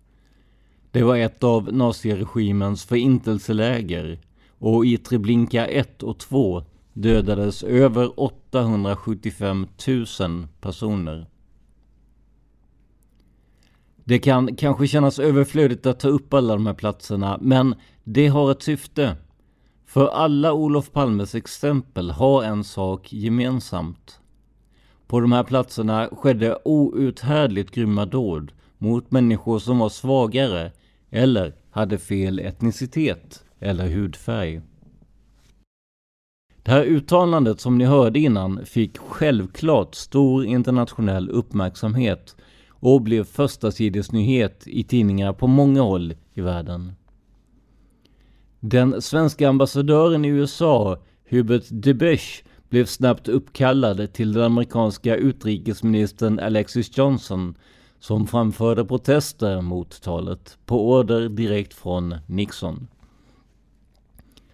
Det 0.91 1.03
var 1.03 1.17
ett 1.17 1.45
av 1.45 1.73
naziregimens 1.73 2.85
förintelseläger 2.85 4.21
och 4.59 4.87
i 4.87 4.97
Treblinka 4.97 5.67
1 5.67 6.03
och 6.03 6.19
2 6.19 6.65
dödades 6.93 7.63
över 7.63 8.21
875 8.21 9.67
000 9.87 10.47
personer. 10.61 11.30
Det 14.11 14.19
kan 14.19 14.57
kanske 14.57 14.87
kännas 14.87 15.19
överflödigt 15.19 15.87
att 15.87 16.01
ta 16.01 16.09
upp 16.09 16.35
alla 16.35 16.53
de 16.55 16.67
här 16.67 16.75
platserna, 16.75 17.39
men 17.41 17.75
det 18.05 18.27
har 18.27 18.51
ett 18.51 18.63
syfte. 18.63 19.17
För 19.87 20.09
alla 20.09 20.53
Olof 20.53 20.93
Palmes 20.93 21.35
exempel 21.35 22.11
har 22.11 22.43
en 22.45 22.65
sak 22.65 23.13
gemensamt. 23.13 24.21
På 25.07 25.21
de 25.21 25.33
här 25.33 25.45
platserna 25.45 26.09
skedde 26.13 26.59
outhärdligt 26.65 27.71
grymma 27.71 28.07
dåd 28.07 28.53
mot 28.79 29.11
människor 29.11 29.59
som 29.59 29.79
var 29.79 29.89
svagare 29.89 30.73
eller 31.11 31.55
hade 31.71 31.99
fel 31.99 32.39
etnicitet 32.39 33.45
eller 33.61 33.89
hudfärg. 33.89 34.61
Det 36.63 36.71
här 36.71 36.85
uttalandet 36.85 37.61
som 37.61 37.79
ni 37.79 37.85
hörde 37.85 38.19
innan 38.19 38.67
fick 38.67 38.99
självklart 38.99 39.95
stor 39.95 40.45
internationell 40.45 41.31
uppmärksamhet 41.31 42.37
och 42.81 43.03
blev 43.03 43.25
förstasidesnyhet 43.25 44.63
i 44.67 44.85
tidningar 44.85 45.33
på 45.33 45.47
många 45.47 45.83
håll 45.83 46.15
i 46.35 46.41
världen. 46.41 46.93
Den 48.61 49.03
svenska 49.03 49.49
ambassadören 49.49 50.25
i 50.25 50.29
USA, 50.29 50.99
Hubert 51.29 51.65
Debesch, 51.69 52.45
blev 52.69 52.87
snabbt 52.87 53.29
uppkallad 53.29 54.13
till 54.13 54.33
den 54.33 54.43
amerikanska 54.43 55.17
utrikesministern 55.17 56.39
Alexis 56.39 56.99
Johnson 56.99 57.55
som 57.99 58.27
framförde 58.27 58.85
protester 58.85 59.61
mot 59.61 60.03
talet 60.03 60.59
på 60.67 60.91
order 60.91 61.29
direkt 61.29 61.75
från 61.75 62.17
Nixon. 62.27 62.89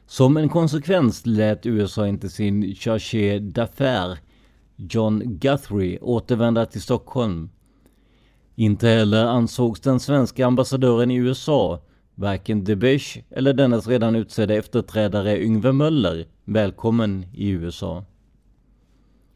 Som 0.07 0.37
en 0.37 0.49
konsekvens 0.49 1.27
lät 1.27 1.67
USA 1.67 2.09
inte 2.09 2.29
sin 2.29 2.75
chargé 2.75 3.39
d'affaires 3.39 4.17
John 4.77 5.23
Guthrie 5.25 5.99
återvända 5.99 6.67
till 6.67 6.83
Stockholm. 6.83 7.51
Inte 8.59 8.89
heller 8.89 9.25
ansågs 9.25 9.81
den 9.81 10.01
svenska 10.01 10.47
ambassadören 10.47 11.11
i 11.11 11.17
USA, 11.17 11.81
varken 12.15 12.65
Debesch 12.65 13.23
eller 13.31 13.53
dennes 13.53 13.89
redan 13.89 14.17
utsedda 14.17 14.55
efterträdare 14.55 15.43
Yngve 15.43 15.73
Möller, 15.73 16.27
välkommen 16.45 17.27
i 17.35 17.49
USA. 17.49 18.05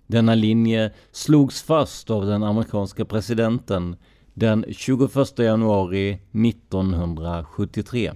Denna 0.07 0.35
linje 0.35 0.93
slogs 1.13 1.63
fast 1.63 2.11
av 2.11 2.27
den 2.27 2.43
amerikanska 2.43 3.05
presidenten 3.05 3.97
den 4.35 4.65
21 4.71 5.39
januari 5.39 6.19
1973. 6.33 8.13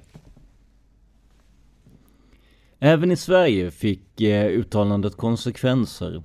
Även 2.78 3.10
i 3.10 3.16
Sverige 3.16 3.70
fick 3.70 4.20
eh, 4.20 4.46
uttalandet 4.46 5.16
konsekvenser. 5.16 6.22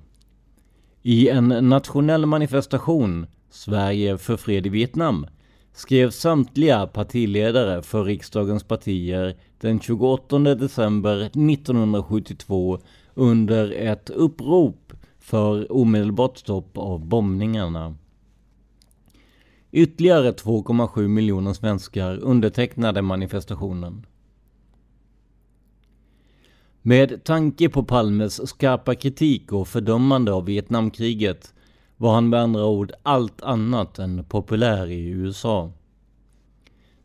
I 1.02 1.30
en 1.30 1.48
nationell 1.48 2.26
manifestation, 2.26 3.28
Sverige 3.50 4.18
för 4.18 4.38
fred 4.38 4.66
i 4.66 4.70
Vietnam, 4.70 5.28
skrev 5.74 6.10
samtliga 6.10 6.88
partiledare 6.88 7.82
för 7.82 8.04
riksdagens 8.04 8.64
partier 8.64 9.36
den 9.60 9.80
28 9.80 10.40
december 10.40 11.22
1972 11.22 12.80
under 13.14 13.72
ett 13.72 14.10
upprop 14.10 14.94
för 15.20 15.72
omedelbart 15.72 16.38
stopp 16.38 16.78
av 16.78 17.06
bombningarna. 17.06 17.96
Ytterligare 19.72 20.32
2,7 20.32 21.08
miljoner 21.08 21.54
svenskar 21.54 22.18
undertecknade 22.18 23.02
manifestationen. 23.02 24.06
Med 26.82 27.24
tanke 27.24 27.70
på 27.70 27.84
Palmes 27.84 28.50
skarpa 28.50 28.96
kritik 28.96 29.52
och 29.52 29.68
fördömande 29.68 30.34
av 30.34 30.46
Vietnamkriget 30.46 31.54
var 32.00 32.14
han 32.14 32.30
med 32.30 32.40
andra 32.40 32.66
ord 32.66 32.92
allt 33.04 33.42
annat 33.42 34.00
än 34.00 34.24
populär 34.24 34.88
i 34.88 35.10
USA. 35.10 35.72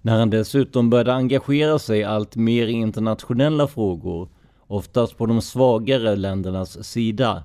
När 0.02 0.18
han 0.18 0.30
dessutom 0.30 0.90
började 0.90 1.14
engagera 1.14 1.78
sig 1.78 2.04
allt 2.04 2.36
mer 2.36 2.66
i 2.66 2.72
internationella 2.72 3.66
frågor, 3.66 4.28
oftast 4.66 5.16
på 5.16 5.26
de 5.26 5.42
svagare 5.42 6.16
ländernas 6.16 6.84
sida, 6.84 7.42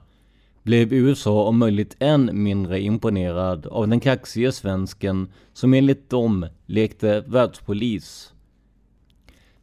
blev 0.63 0.93
USA 0.93 1.43
om 1.43 1.57
möjligt 1.57 1.95
än 1.99 2.43
mindre 2.43 2.81
imponerad 2.81 3.65
av 3.65 3.87
den 3.87 3.99
kaxige 3.99 4.51
svensken 4.51 5.27
som 5.53 5.73
enligt 5.73 6.09
dem 6.09 6.45
lekte 6.65 7.23
världspolis. 7.27 8.33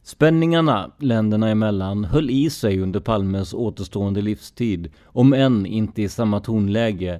Spänningarna 0.03 0.91
länderna 0.99 1.49
emellan 1.49 2.05
höll 2.05 2.29
i 2.29 2.49
sig 2.49 2.79
under 2.79 2.99
Palmes 2.99 3.53
återstående 3.53 4.21
livstid, 4.21 4.91
om 5.05 5.33
än 5.33 5.65
inte 5.65 6.01
i 6.01 6.09
samma 6.09 6.39
tonläge 6.39 7.19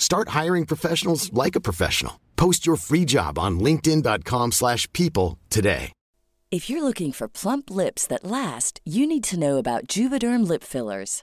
Start 0.00 0.30
hiring 0.30 0.66
professionals 0.66 1.32
like 1.32 1.54
a 1.54 1.60
professional. 1.60 2.14
Post 2.34 2.66
your 2.66 2.76
free 2.76 3.04
job 3.04 3.38
on 3.38 3.60
linkedin.com/people 3.60 5.38
today. 5.50 5.92
If 6.50 6.68
you're 6.68 6.82
looking 6.82 7.12
for 7.12 7.28
plump 7.28 7.70
lips 7.70 8.08
that 8.08 8.24
last, 8.24 8.80
you 8.84 9.06
need 9.06 9.22
to 9.30 9.38
know 9.38 9.58
about 9.58 9.86
Juvederm 9.86 10.48
lip 10.48 10.64
fillers. 10.64 11.22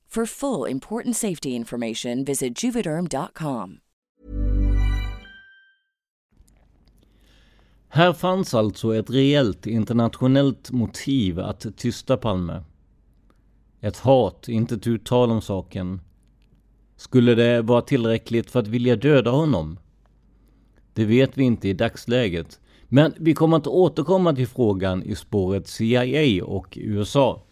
For 0.15 0.25
full 0.25 0.71
important 0.71 1.17
safety 1.17 1.49
information, 1.49 2.25
visit 2.25 2.63
juvederm.com. 2.63 3.79
Här 7.87 8.13
fanns 8.13 8.53
alltså 8.53 8.95
ett 8.95 9.09
reellt 9.09 9.67
internationellt 9.67 10.71
motiv 10.71 11.39
att 11.39 11.77
tysta 11.77 12.17
Palme. 12.17 12.63
Ett 13.81 13.97
hat, 13.97 14.47
inte 14.47 14.75
ett 14.75 14.87
uttal 14.87 15.31
om 15.31 15.41
saken. 15.41 16.01
Skulle 16.95 17.35
det 17.35 17.61
vara 17.61 17.81
tillräckligt 17.81 18.51
för 18.51 18.59
att 18.59 18.67
vilja 18.67 18.95
döda 18.95 19.31
honom? 19.31 19.79
Det 20.93 21.05
vet 21.05 21.37
vi 21.37 21.43
inte 21.43 21.69
i 21.69 21.73
dagsläget. 21.73 22.59
Men 22.87 23.13
vi 23.17 23.33
kommer 23.33 23.57
att 23.57 23.67
återkomma 23.67 24.35
till 24.35 24.47
frågan 24.47 25.03
i 25.03 25.15
spåret 25.15 25.67
CIA 25.67 26.45
och 26.45 26.77
USA. 26.81 27.43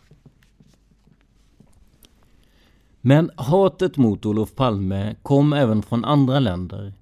Men 3.02 3.32
hatet 3.36 3.98
mot 3.98 4.26
Olof 4.26 4.56
Palme 4.56 5.16
kom 5.22 5.54
även 5.54 5.82
från 5.82 6.06
andra 6.06 6.40
länder. 6.40 6.94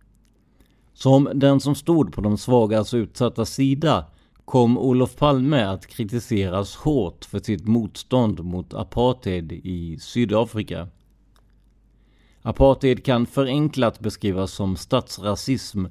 Som 0.93 1.29
den 1.33 1.60
som 1.60 1.75
stod 1.75 2.13
på 2.13 2.21
de 2.21 2.38
svagas 2.38 2.93
utsatta 2.93 3.45
sida 3.45 4.05
kom 4.45 4.77
Olof 4.77 5.15
Palme 5.15 5.63
att 5.63 5.88
kritiseras 5.88 6.75
hårt 6.75 7.25
för 7.25 7.39
sitt 7.39 7.67
motstånd 7.67 8.39
mot 8.39 8.73
apartheid 8.73 9.51
i 9.51 9.97
Sydafrika. 9.99 10.88
Apartheid 12.41 13.05
kan 13.05 13.25
förenklat 13.25 13.99
beskrivas 13.99 14.51
som 14.51 14.75
statsrasism 14.75 15.86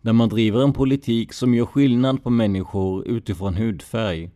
där 0.00 0.12
man 0.12 0.28
driver 0.28 0.62
en 0.62 0.72
politik 0.72 1.32
som 1.32 1.54
gör 1.54 1.66
skillnad 1.66 2.22
på 2.22 2.30
människor 2.30 3.08
utifrån 3.08 3.54
hudfärg. 3.54 4.30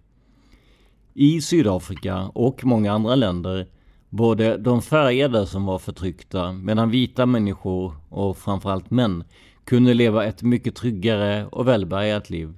I 1.14 1.40
Sydafrika 1.40 2.30
och 2.34 2.64
många 2.64 2.92
andra 2.92 3.14
länder 3.14 3.66
Både 4.14 4.56
de 4.56 4.82
färgade 4.82 5.46
som 5.46 5.64
var 5.64 5.78
förtryckta 5.78 6.52
medan 6.52 6.90
vita 6.90 7.26
människor 7.26 7.94
och 8.08 8.36
framförallt 8.36 8.90
män 8.90 9.24
kunde 9.64 9.94
leva 9.94 10.24
ett 10.24 10.42
mycket 10.42 10.76
tryggare 10.76 11.46
och 11.46 11.68
välbärgat 11.68 12.30
liv. 12.30 12.54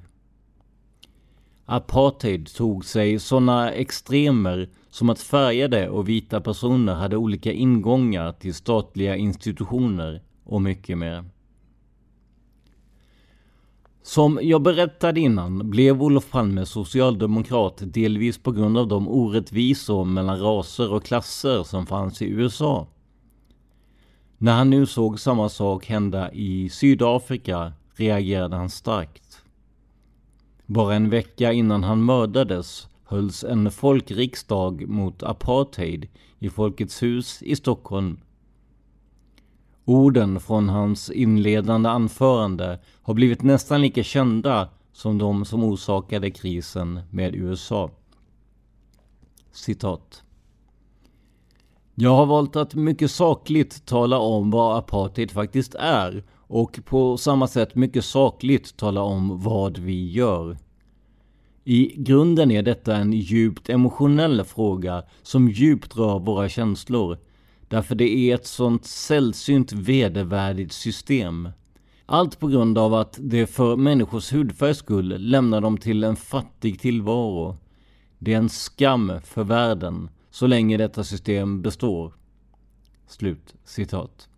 Apartheid 1.65 2.55
tog 2.55 2.85
sig 2.85 3.19
sådana 3.19 3.73
extremer 3.73 4.69
som 4.91 5.11
att 5.11 5.21
färgade 5.21 5.89
och 5.89 6.09
vita 6.09 6.41
personer 6.41 6.95
hade 6.95 7.17
olika 7.17 7.53
ingångar 7.53 8.33
till 8.33 8.55
statliga 8.55 9.17
institutioner 9.17 10.23
och 10.45 10.63
mycket 10.63 10.99
mer. 10.99 11.25
Som 14.07 14.39
jag 14.43 14.63
berättade 14.63 15.21
innan 15.21 15.71
blev 15.71 16.03
Olof 16.03 16.31
Palme 16.31 16.67
socialdemokrat 16.67 17.83
delvis 17.85 18.39
på 18.39 18.53
grund 18.53 18.79
av 18.79 18.89
de 18.89 19.09
orättvisor 19.09 20.05
mellan 20.05 20.41
raser 20.41 20.93
och 20.93 21.05
klasser 21.05 21.63
som 21.63 21.87
fanns 21.87 22.23
i 22.23 22.25
USA. 22.25 22.87
När 24.39 24.53
han 24.53 24.71
nu 24.71 24.87
såg 24.87 25.21
samma 25.21 25.49
sak 25.49 25.87
hända 25.87 26.33
i 26.33 26.69
Sydafrika 26.69 27.73
reagerade 27.95 28.57
han 28.57 28.71
starkt. 28.71 29.43
Bara 30.67 30.95
en 30.95 31.11
vecka 31.11 31.53
innan 31.53 31.85
han 31.85 32.05
mördades 32.05 32.89
hölls 33.05 33.45
en 33.45 33.71
folkriksdag 33.71 34.89
mot 34.89 35.23
apartheid 35.23 36.09
i 36.39 36.51
Folkets 36.51 37.03
hus 37.03 37.43
i 37.43 37.57
Stockholm. 37.57 38.21
Orden 39.89 40.41
från 40.41 40.69
hans 40.69 41.11
inledande 41.11 41.89
anförande 41.89 42.79
har 43.03 43.15
blivit 43.15 43.43
nästan 43.43 43.81
lika 43.81 44.03
kända 44.03 44.69
som 44.93 45.19
de 45.19 45.45
som 45.45 45.65
orsakade 45.65 46.31
krisen 46.31 47.01
med 47.11 47.35
USA. 47.35 47.91
Citat. 49.53 50.23
Jag 51.95 52.17
har 52.17 52.27
valt 52.27 52.57
att 52.57 52.75
mycket 52.75 53.11
sakligt 53.11 53.87
tala 53.87 54.19
om 54.19 54.51
vad 54.51 54.79
apartheid 54.79 55.31
faktiskt 55.31 55.75
är 55.75 56.25
och 56.37 56.81
på 56.85 57.17
samma 57.17 57.49
sätt 57.49 57.75
mycket 57.75 58.05
sakligt 58.05 58.77
tala 58.77 59.03
om 59.03 59.43
vad 59.43 59.79
vi 59.79 60.11
gör. 60.11 60.57
I 61.65 61.95
grunden 61.97 62.51
är 62.51 62.63
detta 62.63 62.97
en 62.97 63.13
djupt 63.13 63.69
emotionell 63.69 64.45
fråga 64.45 65.03
som 65.23 65.49
djupt 65.49 65.97
rör 65.97 66.19
våra 66.19 66.49
känslor. 66.49 67.19
Därför 67.69 67.95
det 67.95 68.09
är 68.09 68.35
ett 68.35 68.47
sånt 68.47 68.85
sällsynt 68.85 69.73
vedervärdigt 69.73 70.73
system. 70.73 71.49
Allt 72.07 72.39
på 72.39 72.47
grund 72.47 72.79
av 72.79 72.95
att 72.95 73.19
det 73.21 73.47
för 73.47 73.77
människors 73.77 74.33
hudfärgs 74.33 74.79
skull 74.79 75.15
lämnar 75.19 75.61
dem 75.61 75.79
till 75.79 76.05
en 76.05 76.17
fattig 76.17 76.81
tillvaro. 76.81 77.57
Det 78.19 78.33
är 78.33 78.39
en 78.39 78.49
skam 78.49 79.13
för 79.25 79.45
världen 79.45 80.09
så 80.31 80.47
länge 80.47 80.77
detta 80.77 81.05
system 81.05 81.63
består. 81.63 82.13
Slut 83.07 83.55
citat. 83.65 84.29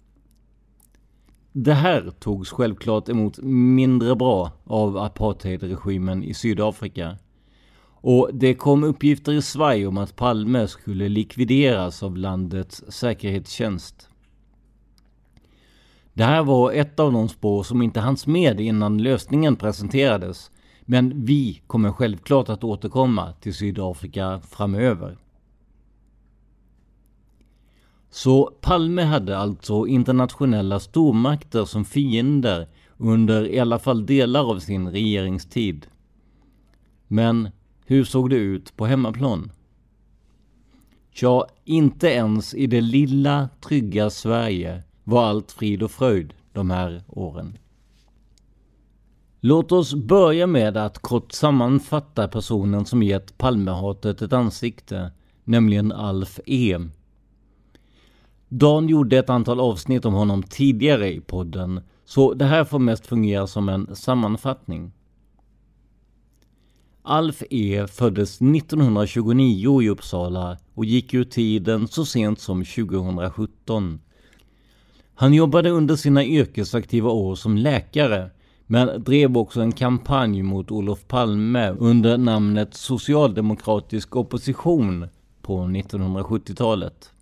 Det 1.53 1.75
här 1.75 2.13
togs 2.19 2.51
självklart 2.51 3.09
emot 3.09 3.39
mindre 3.43 4.17
bra 4.17 4.53
av 4.65 4.97
apartheidregimen 4.97 6.25
i 6.25 6.35
Sydafrika. 6.35 7.17
Och 8.01 8.31
det 8.33 8.55
kom 8.55 8.85
uppgifter 8.85 9.33
i 9.33 9.43
Sverige 9.43 9.87
om 9.87 9.99
att 9.99 10.17
Palme 10.17 10.69
skulle 10.69 11.09
likvideras 11.09 12.03
av 12.03 12.17
landets 12.17 12.85
säkerhetstjänst. 12.89 14.09
Det 16.13 16.25
här 16.25 16.43
var 16.43 16.73
ett 16.73 17.01
av 17.01 17.13
de 17.13 17.29
spår 17.29 17.63
som 17.63 17.83
inte 17.83 18.01
hanns 18.01 18.27
med 18.27 18.61
innan 18.61 19.03
lösningen 19.03 19.57
presenterades. 19.57 20.51
Men 20.83 21.25
vi 21.25 21.63
kommer 21.67 21.93
självklart 21.93 22.49
att 22.49 22.65
återkomma 22.65 23.33
till 23.33 23.55
Sydafrika 23.55 24.41
framöver. 24.41 25.19
Så 28.11 28.53
Palme 28.61 29.03
hade 29.03 29.39
alltså 29.39 29.87
internationella 29.87 30.81
stormakter 30.81 31.65
som 31.65 31.85
fiender 31.85 32.69
under 32.97 33.49
i 33.49 33.59
alla 33.61 33.79
fall 33.79 34.07
delar 34.07 34.51
av 34.51 34.59
sin 34.59 34.89
regeringstid. 34.89 35.87
Men 37.09 37.49
hur 37.91 38.05
såg 38.05 38.31
det 38.31 38.37
ut 38.37 38.77
på 38.77 38.87
hemmaplan? 38.87 39.53
Ja, 41.11 41.49
inte 41.65 42.09
ens 42.09 42.55
i 42.55 42.67
det 42.67 42.81
lilla, 42.81 43.49
trygga 43.61 44.11
Sverige 44.11 44.83
var 45.05 45.25
allt 45.25 45.53
frid 45.53 45.83
och 45.83 45.91
fröjd 45.91 46.35
de 46.53 46.71
här 46.71 47.03
åren. 47.09 47.59
Låt 49.41 49.73
oss 49.73 49.95
börja 49.95 50.47
med 50.47 50.77
att 50.77 50.99
kort 50.99 51.33
sammanfatta 51.33 52.29
personen 52.29 52.85
som 52.85 53.03
gett 53.03 53.39
Palmehatet 53.39 54.23
ett 54.23 54.33
ansikte, 54.33 55.13
nämligen 55.45 55.93
Alf 55.93 56.41
E. 56.47 56.79
Dan 58.49 58.89
gjorde 58.89 59.19
ett 59.19 59.31
antal 59.31 59.61
avsnitt 59.61 60.05
om 60.05 60.15
honom 60.15 60.43
tidigare 60.43 61.13
i 61.13 61.21
podden, 61.21 61.81
så 62.05 62.35
det 62.35 62.45
här 62.45 62.65
får 62.65 62.79
mest 62.79 63.07
fungera 63.07 63.47
som 63.47 63.69
en 63.69 63.97
sammanfattning. 63.97 64.93
Alf 67.11 67.43
E 67.51 67.87
föddes 67.87 68.41
1929 68.41 69.83
i 69.83 69.89
Uppsala 69.89 70.57
och 70.75 70.85
gick 70.85 71.15
ur 71.15 71.25
tiden 71.25 71.89
så 71.89 72.05
sent 72.05 72.41
som 72.41 72.65
2017. 72.65 74.01
Han 75.15 75.35
jobbade 75.35 75.71
under 75.71 75.97
sina 75.97 76.25
yrkesaktiva 76.25 77.11
år 77.11 77.35
som 77.35 77.57
läkare 77.57 78.31
men 78.67 79.05
drev 79.05 79.37
också 79.39 79.61
en 79.61 79.73
kampanj 79.73 80.43
mot 80.43 80.71
Olof 80.71 81.07
Palme 81.07 81.71
under 81.71 82.19
namnet 82.19 82.75
Socialdemokratisk 82.75 84.17
opposition 84.17 85.09
på 85.43 85.59
1970-talet. 85.59 87.13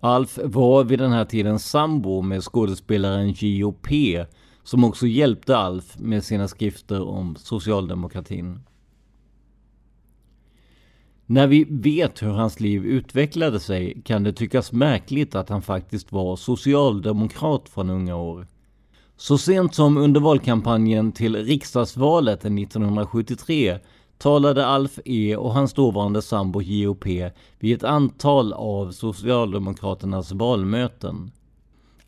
Alf 0.00 0.38
var 0.44 0.84
vid 0.84 0.98
den 0.98 1.12
här 1.12 1.24
tiden 1.24 1.58
sambo 1.58 2.22
med 2.22 2.42
skådespelaren 2.42 3.32
G.O.P 3.32 4.24
som 4.62 4.84
också 4.84 5.06
hjälpte 5.06 5.56
Alf 5.56 5.98
med 5.98 6.24
sina 6.24 6.48
skrifter 6.48 7.02
om 7.02 7.36
socialdemokratin. 7.36 8.60
När 11.26 11.46
vi 11.46 11.64
vet 11.64 12.22
hur 12.22 12.28
hans 12.28 12.60
liv 12.60 12.84
utvecklade 12.84 13.60
sig 13.60 14.02
kan 14.04 14.22
det 14.22 14.32
tyckas 14.32 14.72
märkligt 14.72 15.34
att 15.34 15.48
han 15.48 15.62
faktiskt 15.62 16.12
var 16.12 16.36
socialdemokrat 16.36 17.68
från 17.68 17.90
unga 17.90 18.16
år. 18.16 18.46
Så 19.16 19.38
sent 19.38 19.74
som 19.74 19.96
under 19.96 20.20
valkampanjen 20.20 21.12
till 21.12 21.36
riksdagsvalet 21.36 22.44
1973 22.44 23.78
talade 24.18 24.66
Alf 24.66 24.98
E 25.04 25.36
och 25.36 25.54
hans 25.54 25.72
dåvarande 25.72 26.22
sambo 26.22 26.62
JOP 26.62 27.06
vid 27.58 27.76
ett 27.76 27.84
antal 27.84 28.52
av 28.52 28.92
Socialdemokraternas 28.92 30.32
valmöten. 30.32 31.30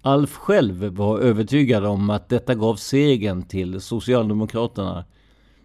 Alf 0.06 0.36
själv 0.36 0.84
var 0.84 1.18
övertygad 1.18 1.84
om 1.84 2.10
att 2.10 2.28
detta 2.28 2.54
gav 2.54 2.76
segern 2.76 3.42
till 3.42 3.80
Socialdemokraterna, 3.80 5.04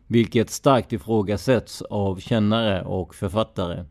vilket 0.08 0.50
starkt 0.50 0.94
ifrågasätts 0.94 1.82
av 1.82 2.20
kännare 2.20 2.84
och 2.84 3.16
författare. 3.16 3.86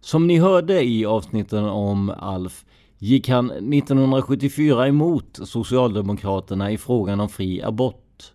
Som 0.00 0.26
ni 0.26 0.38
hörde 0.38 0.84
i 0.84 1.06
avsnitten 1.06 1.64
om 1.64 2.10
Alf 2.10 2.64
gick 2.98 3.28
han 3.28 3.50
1974 3.50 4.88
emot 4.88 5.38
Socialdemokraterna 5.44 6.70
i 6.70 6.78
frågan 6.78 7.20
om 7.20 7.28
fri 7.28 7.62
abort, 7.62 8.32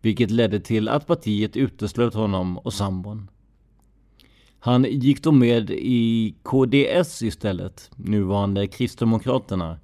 vilket 0.00 0.30
ledde 0.30 0.60
till 0.60 0.88
att 0.88 1.06
partiet 1.06 1.56
uteslöt 1.56 2.14
honom 2.14 2.58
och 2.58 2.72
sambon. 2.72 3.30
Han 4.58 4.84
gick 4.84 5.22
då 5.22 5.32
med 5.32 5.70
i 5.70 6.34
KDS 6.42 7.22
istället, 7.22 7.90
nuvarande 7.96 8.66
Kristdemokraterna, 8.66 9.78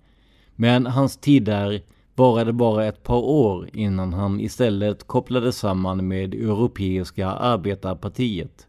men 0.61 0.87
hans 0.87 1.17
tid 1.17 1.45
där 1.45 1.83
varade 2.15 2.53
bara 2.53 2.87
ett 2.87 3.03
par 3.03 3.25
år 3.25 3.69
innan 3.73 4.13
han 4.13 4.41
istället 4.41 5.07
kopplades 5.07 5.57
samman 5.59 6.09
med 6.09 6.35
Europeiska 6.35 7.29
arbetarpartiet. 7.29 8.67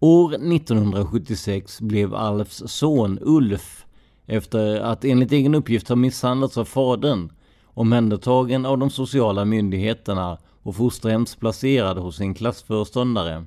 År 0.00 0.34
1976 0.34 1.80
blev 1.80 2.14
Alfs 2.14 2.62
son 2.66 3.18
Ulf, 3.22 3.86
efter 4.26 4.80
att 4.80 5.04
enligt 5.04 5.32
egen 5.32 5.54
uppgift 5.54 5.88
ha 5.88 5.96
misshandlats 5.96 6.58
av 6.58 6.64
fadern, 6.64 7.32
omhändertagen 7.64 8.66
av 8.66 8.78
de 8.78 8.90
sociala 8.90 9.44
myndigheterna 9.44 10.38
och 10.62 10.76
fosterhemsplacerad 10.76 11.98
hos 11.98 12.16
sin 12.16 12.34
klassföreståndare. 12.34 13.44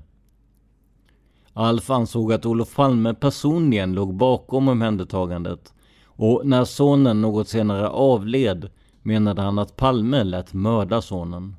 Alf 1.53 1.89
ansåg 1.89 2.33
att 2.33 2.45
Olof 2.45 2.75
Palme 2.75 3.13
personligen 3.13 3.93
låg 3.93 4.13
bakom 4.13 4.67
omhändertagandet 4.67 5.73
och 6.21 6.41
när 6.45 6.65
sonen 6.65 7.21
något 7.21 7.47
senare 7.47 7.89
avled 7.89 8.69
menade 9.01 9.41
han 9.41 9.59
att 9.59 9.75
Palme 9.75 10.23
lät 10.23 10.53
mörda 10.53 11.01
sonen. 11.01 11.55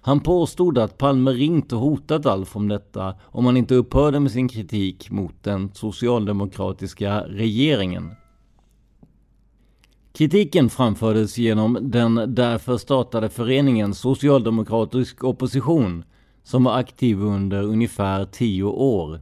Han 0.00 0.20
påstod 0.20 0.78
att 0.78 0.98
Palme 0.98 1.30
ringt 1.30 1.72
och 1.72 1.80
hotat 1.80 2.26
Alf 2.26 2.56
om 2.56 2.68
detta 2.68 3.14
om 3.22 3.46
han 3.46 3.56
inte 3.56 3.74
upphörde 3.74 4.20
med 4.20 4.32
sin 4.32 4.48
kritik 4.48 5.10
mot 5.10 5.42
den 5.42 5.70
socialdemokratiska 5.74 7.20
regeringen. 7.20 8.10
Kritiken 10.12 10.70
framfördes 10.70 11.38
genom 11.38 11.78
den 11.80 12.34
därför 12.34 12.76
startade 12.76 13.28
föreningen 13.28 13.94
Socialdemokratisk 13.94 15.24
opposition 15.24 16.04
som 16.42 16.64
var 16.64 16.78
aktiv 16.78 17.22
under 17.22 17.62
ungefär 17.62 18.24
tio 18.24 18.64
år. 18.64 19.20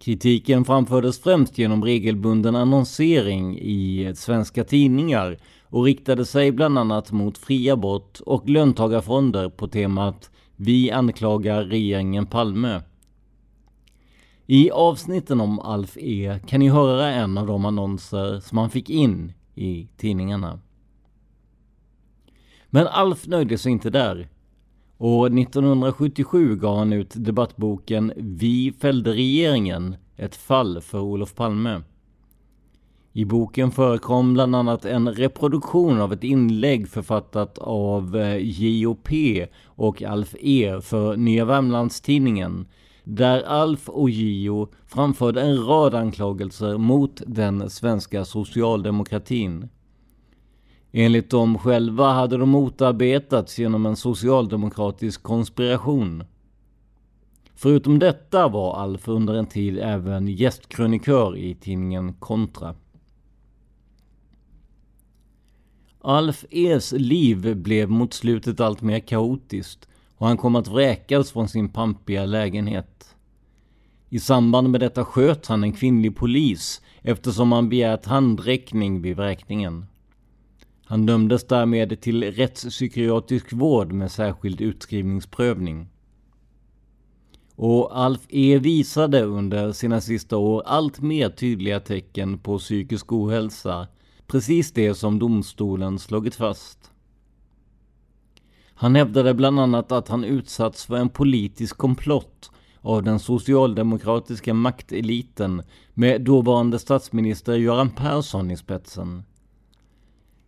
Kritiken 0.00 0.64
framfördes 0.64 1.20
främst 1.20 1.58
genom 1.58 1.84
regelbunden 1.84 2.56
annonsering 2.56 3.58
i 3.58 4.12
svenska 4.16 4.64
tidningar 4.64 5.38
och 5.64 5.84
riktade 5.84 6.24
sig 6.24 6.52
bland 6.52 6.78
annat 6.78 7.12
mot 7.12 7.38
fri 7.38 7.70
abort 7.70 8.20
och 8.26 8.48
löntagarfonder 8.48 9.48
på 9.48 9.68
temat 9.68 10.30
Vi 10.56 10.90
anklagar 10.90 11.64
regeringen 11.64 12.26
Palme. 12.26 12.82
I 14.46 14.70
avsnitten 14.70 15.40
om 15.40 15.60
Alf 15.60 15.96
E 15.96 16.40
kan 16.46 16.60
ni 16.60 16.68
höra 16.68 17.06
en 17.06 17.38
av 17.38 17.46
de 17.46 17.64
annonser 17.64 18.40
som 18.40 18.58
han 18.58 18.70
fick 18.70 18.90
in 18.90 19.32
i 19.54 19.88
tidningarna. 19.96 20.60
Men 22.66 22.86
Alf 22.86 23.26
nöjde 23.26 23.58
sig 23.58 23.72
inte 23.72 23.90
där. 23.90 24.28
År 25.02 25.26
1977 25.26 26.56
gav 26.56 26.76
han 26.78 26.92
ut 26.92 27.12
debattboken 27.14 28.12
Vi 28.16 28.72
fällde 28.80 29.12
regeringen, 29.12 29.96
ett 30.16 30.36
fall 30.36 30.80
för 30.80 31.00
Olof 31.00 31.34
Palme. 31.34 31.82
I 33.12 33.24
boken 33.24 33.70
förekom 33.70 34.34
bland 34.34 34.56
annat 34.56 34.84
en 34.84 35.12
reproduktion 35.12 36.00
av 36.00 36.12
ett 36.12 36.24
inlägg 36.24 36.88
författat 36.88 37.58
av 37.58 38.16
eh, 38.16 38.36
JOP 38.36 39.08
och 39.64 40.02
Alf 40.02 40.34
E 40.40 40.80
för 40.82 41.16
Nya 41.16 41.44
Värmlandstidningen 41.44 42.66
där 43.04 43.42
Alf 43.42 43.88
och 43.88 44.10
Gio 44.10 44.68
framförde 44.86 45.42
en 45.42 45.66
rad 45.66 45.94
anklagelser 45.94 46.78
mot 46.78 47.22
den 47.26 47.70
svenska 47.70 48.24
socialdemokratin. 48.24 49.68
Enligt 50.92 51.30
dem 51.30 51.58
själva 51.58 52.12
hade 52.12 52.36
de 52.36 52.48
motarbetats 52.48 53.58
genom 53.58 53.86
en 53.86 53.96
socialdemokratisk 53.96 55.22
konspiration. 55.22 56.24
Förutom 57.54 57.98
detta 57.98 58.48
var 58.48 58.76
Alf 58.76 59.08
under 59.08 59.34
en 59.34 59.46
tid 59.46 59.78
även 59.78 60.28
gästkrönikör 60.28 61.36
i 61.36 61.54
tidningen 61.54 62.12
Kontra. 62.12 62.74
Alf 66.00 66.44
E's 66.50 66.98
liv 66.98 67.56
blev 67.56 67.90
mot 67.90 68.14
slutet 68.14 68.60
allt 68.60 68.82
mer 68.82 69.00
kaotiskt 69.00 69.88
och 70.16 70.26
han 70.26 70.36
kom 70.36 70.56
att 70.56 70.68
vräkas 70.68 71.32
från 71.32 71.48
sin 71.48 71.68
pampiga 71.68 72.24
lägenhet. 72.24 73.16
I 74.08 74.20
samband 74.20 74.70
med 74.70 74.80
detta 74.80 75.04
sköt 75.04 75.46
han 75.46 75.64
en 75.64 75.72
kvinnlig 75.72 76.16
polis 76.16 76.82
eftersom 77.02 77.52
han 77.52 77.68
begärt 77.68 78.06
handräckning 78.06 79.02
vid 79.02 79.16
vräkningen. 79.16 79.86
Han 80.90 81.06
dömdes 81.06 81.46
därmed 81.46 82.00
till 82.00 82.32
rättspsykiatrisk 82.32 83.52
vård 83.52 83.92
med 83.92 84.12
särskild 84.12 84.60
utskrivningsprövning. 84.60 85.88
Och 87.54 87.98
Alf 87.98 88.20
E 88.28 88.58
visade 88.58 89.22
under 89.22 89.72
sina 89.72 90.00
sista 90.00 90.36
år 90.36 90.62
allt 90.66 91.00
mer 91.00 91.28
tydliga 91.28 91.80
tecken 91.80 92.38
på 92.38 92.58
psykisk 92.58 93.12
ohälsa. 93.12 93.88
Precis 94.26 94.72
det 94.72 94.94
som 94.94 95.18
domstolen 95.18 95.98
slagit 95.98 96.34
fast. 96.34 96.90
Han 98.74 98.94
hävdade 98.94 99.34
bland 99.34 99.60
annat 99.60 99.92
att 99.92 100.08
han 100.08 100.24
utsatts 100.24 100.86
för 100.86 100.96
en 100.96 101.08
politisk 101.08 101.76
komplott 101.76 102.50
av 102.80 103.02
den 103.02 103.18
socialdemokratiska 103.18 104.54
makteliten 104.54 105.62
med 105.94 106.20
dåvarande 106.20 106.78
statsminister 106.78 107.54
Göran 107.54 107.90
Persson 107.90 108.50
i 108.50 108.56
spetsen. 108.56 109.22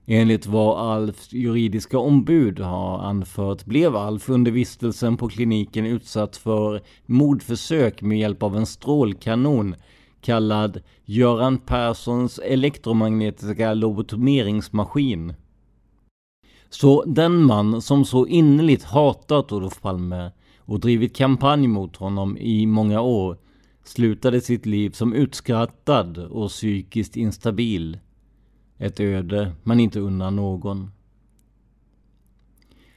Enligt 0.06 0.46
vad 0.46 0.78
Alfs 0.78 1.32
juridiska 1.32 1.98
ombud 1.98 2.60
har 2.60 2.98
anfört 2.98 3.64
blev 3.64 3.96
Alf 3.96 4.28
under 4.28 4.50
vistelsen 4.50 5.16
på 5.16 5.28
kliniken 5.28 5.86
utsatt 5.86 6.36
för 6.36 6.82
mordförsök 7.06 8.02
med 8.02 8.18
hjälp 8.18 8.42
av 8.42 8.56
en 8.56 8.66
strålkanon 8.66 9.74
kallad 10.20 10.82
Göran 11.04 11.58
Perssons 11.58 12.38
elektromagnetiska 12.38 13.74
lobotomeringsmaskin. 13.74 15.34
Så 16.70 17.04
den 17.06 17.44
man 17.44 17.82
som 17.82 18.04
så 18.04 18.26
innerligt 18.26 18.84
hatat 18.84 19.52
Olof 19.52 19.80
Palme 19.80 20.30
och 20.58 20.80
drivit 20.80 21.16
kampanj 21.16 21.68
mot 21.68 21.96
honom 21.96 22.36
i 22.38 22.66
många 22.66 23.00
år 23.00 23.38
slutade 23.84 24.40
sitt 24.40 24.66
liv 24.66 24.90
som 24.90 25.12
utskrattad 25.12 26.18
och 26.18 26.48
psykiskt 26.48 27.16
instabil. 27.16 27.98
Ett 28.82 29.00
öde 29.00 29.52
man 29.62 29.80
inte 29.80 30.00
unnar 30.00 30.30
någon. 30.30 30.90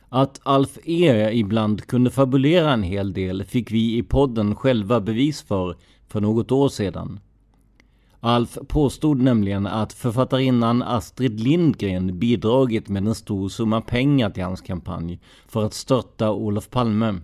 Att 0.09 0.39
Alf 0.43 0.77
E 0.83 1.29
ibland 1.33 1.81
kunde 1.87 2.09
fabulera 2.09 2.73
en 2.73 2.83
hel 2.83 3.13
del 3.13 3.43
fick 3.43 3.71
vi 3.71 3.97
i 3.97 4.03
podden 4.03 4.55
själva 4.55 5.01
bevis 5.01 5.41
för 5.41 5.75
för 6.07 6.21
något 6.21 6.51
år 6.51 6.69
sedan. 6.69 7.19
Alf 8.19 8.57
påstod 8.67 9.21
nämligen 9.21 9.67
att 9.67 9.93
författarinnan 9.93 10.83
Astrid 10.83 11.39
Lindgren 11.39 12.19
bidragit 12.19 12.89
med 12.89 13.07
en 13.07 13.15
stor 13.15 13.49
summa 13.49 13.81
pengar 13.81 14.29
till 14.29 14.43
hans 14.43 14.61
kampanj 14.61 15.19
för 15.47 15.65
att 15.65 15.73
störta 15.73 16.31
Olof 16.31 16.69
Palme. 16.69 17.15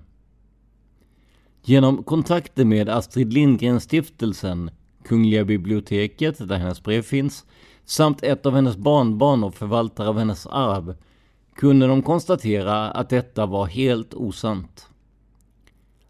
Genom 1.64 2.04
kontakter 2.04 2.66
med 2.66 2.90
Astrid 2.90 3.34
Lindgren-stiftelsen, 3.34 4.72
Kungliga 5.04 5.46
biblioteket 5.46 6.48
där 6.48 6.58
hennes 6.58 6.84
brev 6.84 7.02
finns, 7.02 7.46
samt 7.86 8.24
ett 8.24 8.46
av 8.46 8.56
hennes 8.56 8.78
barnbarn 8.78 9.44
och 9.44 9.56
förvaltare 9.56 10.08
av 10.08 10.18
hennes 10.18 10.48
arv, 10.48 10.96
kunde 11.56 11.88
de 11.88 12.02
konstatera 12.02 12.92
att 12.92 13.10
detta 13.10 13.46
var 13.46 13.66
helt 13.66 14.14
osant. 14.14 14.88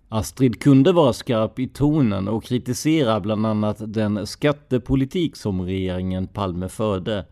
Astrid 0.09 0.61
kunde 0.61 0.91
vara 0.91 1.13
skarp 1.13 1.59
i 1.59 1.67
tonen 1.67 2.27
och 2.27 2.43
kritisera 2.43 3.19
bland 3.19 3.45
annat 3.45 3.77
den 3.79 4.27
skattepolitik 4.27 5.35
som 5.35 5.61
regeringen 5.61 6.27
Palme 6.27 6.69
förde. 6.69 7.25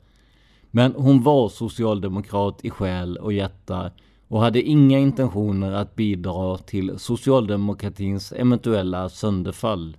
Men 0.72 0.94
hon 0.98 1.24
var 1.24 1.50
socialdemokrat 1.50 2.60
i 2.66 2.70
själ 2.70 3.18
och 3.18 3.34
hjärta 3.34 3.92
och 4.28 4.42
hade 4.42 4.62
inga 4.62 5.00
intentioner 5.00 5.72
att 5.72 5.96
bidra 5.96 6.58
till 6.58 7.00
socialdemokratins 7.00 8.32
eventuella 8.32 9.10
sönderfall. 9.10 9.98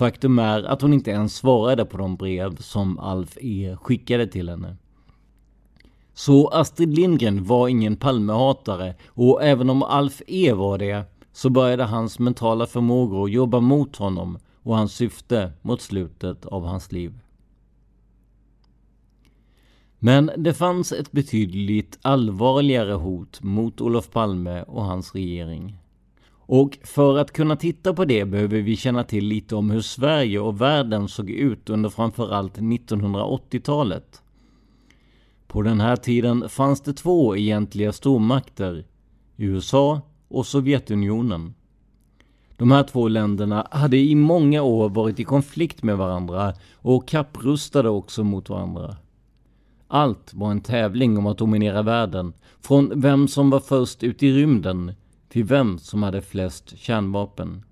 Faktum 0.00 0.38
är 0.38 0.62
att 0.62 0.82
hon 0.82 0.92
inte 0.92 1.10
ens 1.10 1.36
svarade 1.36 1.84
på 1.84 1.96
de 1.98 2.16
brev 2.16 2.56
som 2.56 2.98
Alf 2.98 3.38
E 3.40 3.76
skickade 3.80 4.26
till 4.26 4.48
henne. 4.48 4.76
Så 6.14 6.48
Astrid 6.48 6.94
Lindgren 6.94 7.44
var 7.44 7.68
ingen 7.68 7.96
Palmehatare 7.96 8.94
och 9.08 9.42
även 9.42 9.70
om 9.70 9.82
Alf 9.82 10.22
E 10.26 10.52
var 10.52 10.78
det 10.78 11.04
så 11.32 11.50
började 11.50 11.84
hans 11.84 12.18
mentala 12.18 12.66
förmågor 12.66 13.30
jobba 13.30 13.60
mot 13.60 13.96
honom 13.96 14.38
och 14.62 14.76
hans 14.76 14.92
syfte 14.94 15.52
mot 15.62 15.80
slutet 15.80 16.46
av 16.46 16.64
hans 16.64 16.92
liv. 16.92 17.18
Men 19.98 20.30
det 20.36 20.54
fanns 20.54 20.92
ett 20.92 21.12
betydligt 21.12 21.98
allvarligare 22.02 22.92
hot 22.92 23.42
mot 23.42 23.80
Olof 23.80 24.10
Palme 24.10 24.62
och 24.62 24.84
hans 24.84 25.14
regering. 25.14 25.79
Och 26.52 26.78
för 26.84 27.18
att 27.18 27.32
kunna 27.32 27.56
titta 27.56 27.94
på 27.94 28.04
det 28.04 28.24
behöver 28.24 28.60
vi 28.60 28.76
känna 28.76 29.04
till 29.04 29.24
lite 29.24 29.56
om 29.56 29.70
hur 29.70 29.80
Sverige 29.80 30.40
och 30.40 30.60
världen 30.60 31.08
såg 31.08 31.30
ut 31.30 31.70
under 31.70 31.88
framförallt 31.88 32.58
1980-talet. 32.58 34.22
På 35.46 35.62
den 35.62 35.80
här 35.80 35.96
tiden 35.96 36.48
fanns 36.48 36.80
det 36.80 36.92
två 36.92 37.36
egentliga 37.36 37.92
stormakter, 37.92 38.84
USA 39.36 40.00
och 40.28 40.46
Sovjetunionen. 40.46 41.54
De 42.56 42.70
här 42.70 42.82
två 42.82 43.08
länderna 43.08 43.66
hade 43.70 43.96
i 43.96 44.14
många 44.14 44.62
år 44.62 44.88
varit 44.88 45.20
i 45.20 45.24
konflikt 45.24 45.82
med 45.82 45.96
varandra 45.96 46.54
och 46.74 47.08
kapprustade 47.08 47.88
också 47.88 48.24
mot 48.24 48.48
varandra. 48.48 48.96
Allt 49.88 50.34
var 50.34 50.50
en 50.50 50.60
tävling 50.60 51.18
om 51.18 51.26
att 51.26 51.38
dominera 51.38 51.82
världen, 51.82 52.32
från 52.60 53.00
vem 53.00 53.28
som 53.28 53.50
var 53.50 53.60
först 53.60 54.02
ut 54.02 54.22
i 54.22 54.32
rymden 54.32 54.92
till 55.30 55.44
vem 55.44 55.78
som 55.78 56.02
hade 56.02 56.22
flest 56.22 56.78
kärnvapen. 56.78 57.64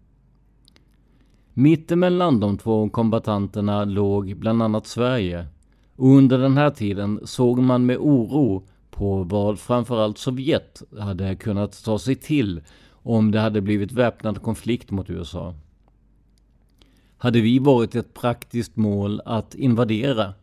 Mittemellan 1.55 2.41
de 2.41 2.59
två 2.59 2.89
kombatanterna 2.91 3.85
låg 3.85 4.37
bland 4.37 4.63
annat 4.63 4.87
Sverige 4.87 5.47
och 5.97 6.09
under 6.09 6.39
den 6.39 6.57
här 6.57 6.71
tiden 6.71 7.21
såg 7.25 7.59
man 7.59 7.87
med 7.87 7.97
oro 7.97 8.67
på 8.91 9.23
vad 9.23 9.59
framförallt 9.59 10.19
Sovjet 10.19 10.83
hade 10.99 11.37
kunnat 11.37 11.85
ta 11.85 11.99
sig 11.99 12.15
till 12.15 12.61
om 12.91 13.31
det 13.31 13.41
hade 13.41 13.61
blivit 13.61 13.93
väpnad 13.93 14.43
konflikt 14.43 14.91
mot 14.91 15.11
USA. 15.11 15.55
Hade 17.17 17.41
vi 17.41 17.59
varit 17.59 17.95
ett 17.95 18.15
praktiskt 18.15 18.77
mål 18.77 19.21
att 19.25 19.55
invadera? 19.55 20.35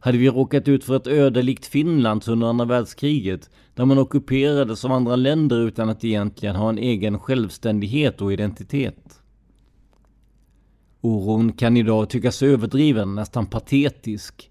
Hade 0.00 0.18
vi 0.18 0.28
råkat 0.28 0.68
ut 0.68 0.84
för 0.84 0.96
ett 0.96 1.06
öde 1.06 1.42
likt 1.42 1.66
Finlands 1.66 2.28
under 2.28 2.46
andra 2.46 2.64
världskriget, 2.64 3.50
där 3.74 3.84
man 3.84 3.98
ockuperades 3.98 4.84
av 4.84 4.92
andra 4.92 5.16
länder 5.16 5.58
utan 5.58 5.88
att 5.88 6.04
egentligen 6.04 6.56
ha 6.56 6.68
en 6.68 6.78
egen 6.78 7.18
självständighet 7.18 8.20
och 8.20 8.32
identitet? 8.32 9.20
Oron 11.00 11.52
kan 11.52 11.76
idag 11.76 12.10
tyckas 12.10 12.42
överdriven, 12.42 13.14
nästan 13.14 13.46
patetisk. 13.46 14.50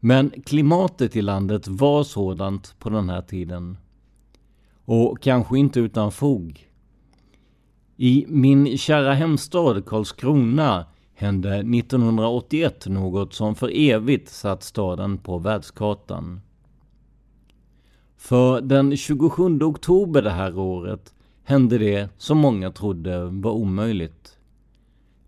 Men 0.00 0.30
klimatet 0.46 1.16
i 1.16 1.22
landet 1.22 1.68
var 1.68 2.04
sådant 2.04 2.74
på 2.78 2.90
den 2.90 3.08
här 3.08 3.22
tiden. 3.22 3.78
Och 4.84 5.22
kanske 5.22 5.58
inte 5.58 5.80
utan 5.80 6.12
fog. 6.12 6.68
I 7.96 8.24
min 8.28 8.78
kära 8.78 9.14
hemstad 9.14 9.86
Karlskrona 9.86 10.86
hände 11.22 11.54
1981 11.56 12.86
något 12.86 13.34
som 13.34 13.54
för 13.54 13.70
evigt 13.74 14.28
satt 14.28 14.62
staden 14.62 15.18
på 15.18 15.38
världskartan. 15.38 16.40
För 18.16 18.60
den 18.60 18.96
27 18.96 19.62
oktober 19.62 20.22
det 20.22 20.30
här 20.30 20.58
året 20.58 21.14
hände 21.44 21.78
det 21.78 22.08
som 22.18 22.38
många 22.38 22.70
trodde 22.70 23.24
var 23.24 23.52
omöjligt. 23.52 24.38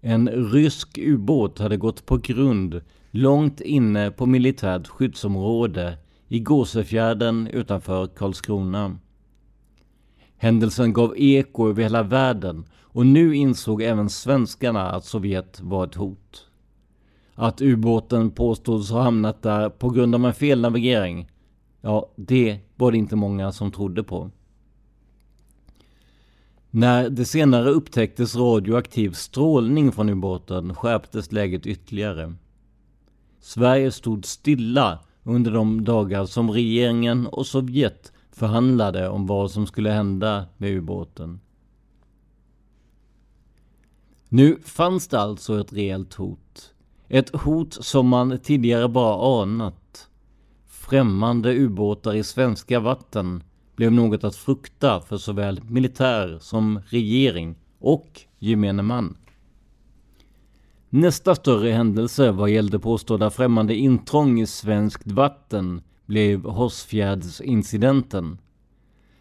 En 0.01 0.29
rysk 0.29 0.99
ubåt 0.99 1.59
hade 1.59 1.77
gått 1.77 2.07
på 2.07 2.17
grund 2.17 2.81
långt 3.11 3.61
inne 3.61 4.11
på 4.11 4.27
militärt 4.27 4.89
skyddsområde 4.89 5.99
i 6.29 6.41
Gåsefjärden 6.41 7.47
utanför 7.47 8.07
Karlskrona. 8.07 8.99
Händelsen 10.37 10.93
gav 10.93 11.15
eko 11.17 11.69
över 11.69 11.83
hela 11.83 12.03
världen 12.03 12.65
och 12.95 13.07
nu 13.07 13.37
insåg 13.37 13.83
även 13.83 14.11
svenskarna 14.11 14.91
att 14.91 15.05
Sovjet 15.05 15.61
var 15.61 15.87
ett 15.87 15.95
hot. 15.95 16.47
Att 17.35 17.63
ubåten 17.63 18.31
påstods 18.31 18.91
ha 18.91 19.03
hamnat 19.03 19.43
där 19.43 19.69
på 19.71 19.91
grund 19.91 20.15
av 20.15 20.27
en 20.27 20.35
felnavigering, 20.35 21.31
ja, 21.81 22.11
det 22.17 22.59
var 22.77 22.93
det 22.93 22.99
inte 22.99 23.17
många 23.17 23.53
som 23.53 23.73
trodde 23.73 24.03
på. 24.03 24.31
När 26.71 27.11
det 27.11 27.25
senare 27.25 27.71
upptäcktes 27.71 28.37
radioaktiv 28.37 29.11
strålning 29.11 29.93
från 29.93 30.09
ubåten 30.09 30.75
skärptes 30.75 31.33
läget 31.33 31.67
ytterligare. 31.67 32.35
Sverige 33.41 33.93
stod 33.93 34.25
stilla 34.25 34.99
under 35.23 35.51
de 35.53 35.85
dagar 35.85 36.25
som 36.27 36.51
regeringen 36.51 37.27
och 37.27 37.47
Sovjet 37.47 38.13
förhandlade 38.33 39.09
om 39.09 39.27
vad 39.27 39.51
som 39.51 39.67
skulle 39.67 39.91
hända 39.91 40.47
med 40.57 40.71
ubåten. 40.71 41.41
Nu 44.35 44.59
fanns 44.65 45.09
det 45.09 45.21
alltså 45.21 45.61
ett 45.61 45.73
reellt 45.73 46.15
hot. 46.15 46.75
Ett 47.09 47.37
hot 47.37 47.85
som 47.85 48.09
man 48.09 48.39
tidigare 48.39 48.89
bara 48.89 49.43
anat. 49.43 50.09
Främmande 50.67 51.55
ubåtar 51.55 52.15
i 52.15 52.25
svenska 52.25 52.81
vatten 52.81 53.43
blev 53.77 53.93
något 53.93 54.25
att 54.25 54.37
frukta 54.37 55.01
för 55.01 55.17
såväl 55.17 55.61
militär 55.65 56.39
som 56.41 56.81
regering 56.87 57.57
och 57.79 58.21
gemene 58.39 58.83
man. 58.83 59.17
Nästa 60.89 61.35
större 61.35 61.71
händelse 61.71 62.31
vad 62.31 62.51
gällde 62.51 62.79
påstådda 62.79 63.31
främmande 63.31 63.75
intrång 63.75 64.41
i 64.41 64.47
svenskt 64.47 65.07
vatten 65.13 65.83
blev 66.07 66.45
Hårsfjärdsincidenten. 66.45 68.39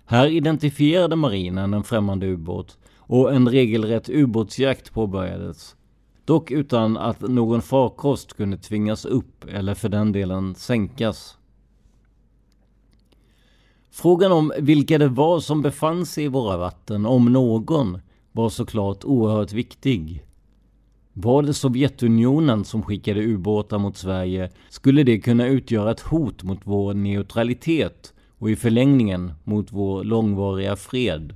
Här 0.05 0.28
identifierade 0.28 1.16
marinen 1.16 1.74
en 1.74 1.84
främmande 1.84 2.28
ubåt 2.28 2.78
och 3.08 3.34
en 3.34 3.49
regelrätt 3.49 4.10
ubåtsjakt 4.10 4.93
påbörjades. 4.93 5.76
Dock 6.26 6.51
utan 6.51 6.97
att 6.97 7.22
någon 7.22 7.62
farkost 7.62 8.34
kunde 8.34 8.58
tvingas 8.58 9.06
upp 9.06 9.45
eller 9.49 9.74
för 9.74 9.89
den 9.89 10.12
delen 10.12 10.56
sänkas. 10.56 11.38
Frågan 13.91 14.32
om 14.32 14.54
vilka 14.60 14.97
det 14.97 15.08
var 15.08 15.39
som 15.39 15.62
befann 15.62 16.06
sig 16.06 16.24
i 16.24 16.28
våra 16.28 16.58
vatten, 16.58 17.06
om 17.06 17.34
någon, 17.34 17.99
var 18.32 18.49
såklart 18.49 19.04
oerhört 19.04 19.54
viktig. 19.54 20.26
Var 21.14 21.43
det 21.43 21.54
Sovjetunionen 21.54 22.66
som 22.66 22.84
skickade 22.84 23.24
ubåtar 23.24 23.80
mot 23.80 23.97
Sverige 23.97 24.49
skulle 24.70 25.04
det 25.04 25.20
kunna 25.20 25.47
utgöra 25.47 25.91
ett 25.91 25.99
hot 25.99 26.43
mot 26.43 26.60
vår 26.64 26.93
neutralitet 26.93 28.14
och 28.38 28.49
i 28.49 28.56
förlängningen 28.56 29.34
mot 29.43 29.72
vår 29.72 30.04
långvariga 30.04 30.76
fred. 30.76 31.36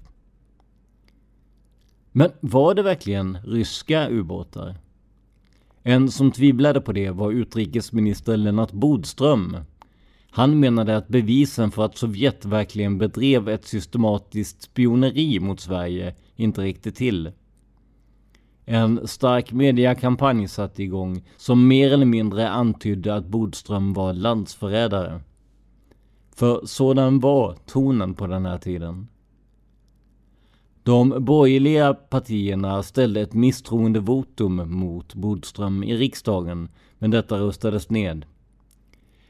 Men 2.17 2.31
var 2.39 2.73
det 2.73 2.83
verkligen 2.83 3.37
ryska 3.45 4.09
ubåtar? 4.09 4.75
En 5.83 6.11
som 6.11 6.31
tvivlade 6.31 6.81
på 6.81 6.91
det 6.91 7.11
var 7.11 7.31
utrikesminister 7.31 8.37
Lennart 8.37 8.71
Bodström. 8.71 9.57
Han 10.31 10.59
menade 10.59 10.97
att 10.97 11.07
bevisen 11.07 11.71
för 11.71 11.85
att 11.85 11.97
Sovjet 11.97 12.45
verkligen 12.45 12.97
bedrev 12.97 13.49
ett 13.49 13.65
systematiskt 13.65 14.61
spioneri 14.61 15.39
mot 15.39 15.59
Sverige 15.59 16.15
inte 16.35 16.61
räckte 16.61 16.91
till. 16.91 17.31
En 18.65 19.07
stark 19.07 19.51
mediakampanj 19.51 20.47
satte 20.47 20.83
igång 20.83 21.23
som 21.37 21.67
mer 21.67 21.93
eller 21.93 22.05
mindre 22.05 22.49
antydde 22.49 23.15
att 23.15 23.27
Bodström 23.27 23.93
var 23.93 24.13
landsförrädare. 24.13 25.21
För 26.35 26.65
sådan 26.65 27.19
var 27.19 27.55
tonen 27.65 28.13
på 28.13 28.27
den 28.27 28.45
här 28.45 28.57
tiden. 28.57 29.07
De 30.87 31.25
borgerliga 31.25 31.93
partierna 31.93 32.83
ställde 32.83 33.21
ett 33.21 33.33
misstroendevotum 33.33 34.79
mot 34.79 35.13
Bodström 35.13 35.83
i 35.83 35.97
riksdagen, 35.97 36.69
men 36.99 37.11
detta 37.11 37.39
röstades 37.39 37.89
ned. 37.89 38.25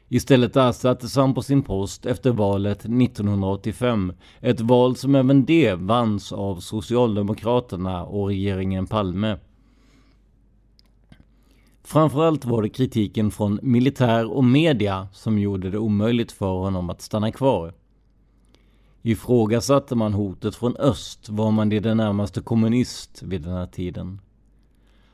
Istället 0.08 0.56
ersattes 0.56 1.16
han 1.16 1.34
på 1.34 1.42
sin 1.42 1.62
post 1.62 2.06
efter 2.06 2.30
valet 2.30 2.78
1985. 2.78 4.12
Ett 4.40 4.60
val 4.60 4.96
som 4.96 5.14
även 5.14 5.44
det 5.44 5.74
vanns 5.74 6.32
av 6.32 6.56
Socialdemokraterna 6.56 8.04
och 8.04 8.26
regeringen 8.26 8.86
Palme. 8.86 9.38
Framförallt 11.84 12.44
var 12.44 12.62
det 12.62 12.68
kritiken 12.68 13.30
från 13.30 13.60
militär 13.62 14.32
och 14.32 14.44
media 14.44 15.08
som 15.12 15.38
gjorde 15.38 15.70
det 15.70 15.78
omöjligt 15.78 16.32
för 16.32 16.58
honom 16.58 16.90
att 16.90 17.02
stanna 17.02 17.32
kvar. 17.32 17.72
Ifrågasatte 19.08 19.94
man 19.94 20.12
hotet 20.12 20.54
från 20.54 20.76
öst 20.76 21.28
var 21.28 21.50
man 21.50 21.72
i 21.72 21.80
det 21.80 21.94
närmaste 21.94 22.40
kommunist 22.40 23.22
vid 23.22 23.42
den 23.42 23.52
här 23.52 23.66
tiden. 23.66 24.20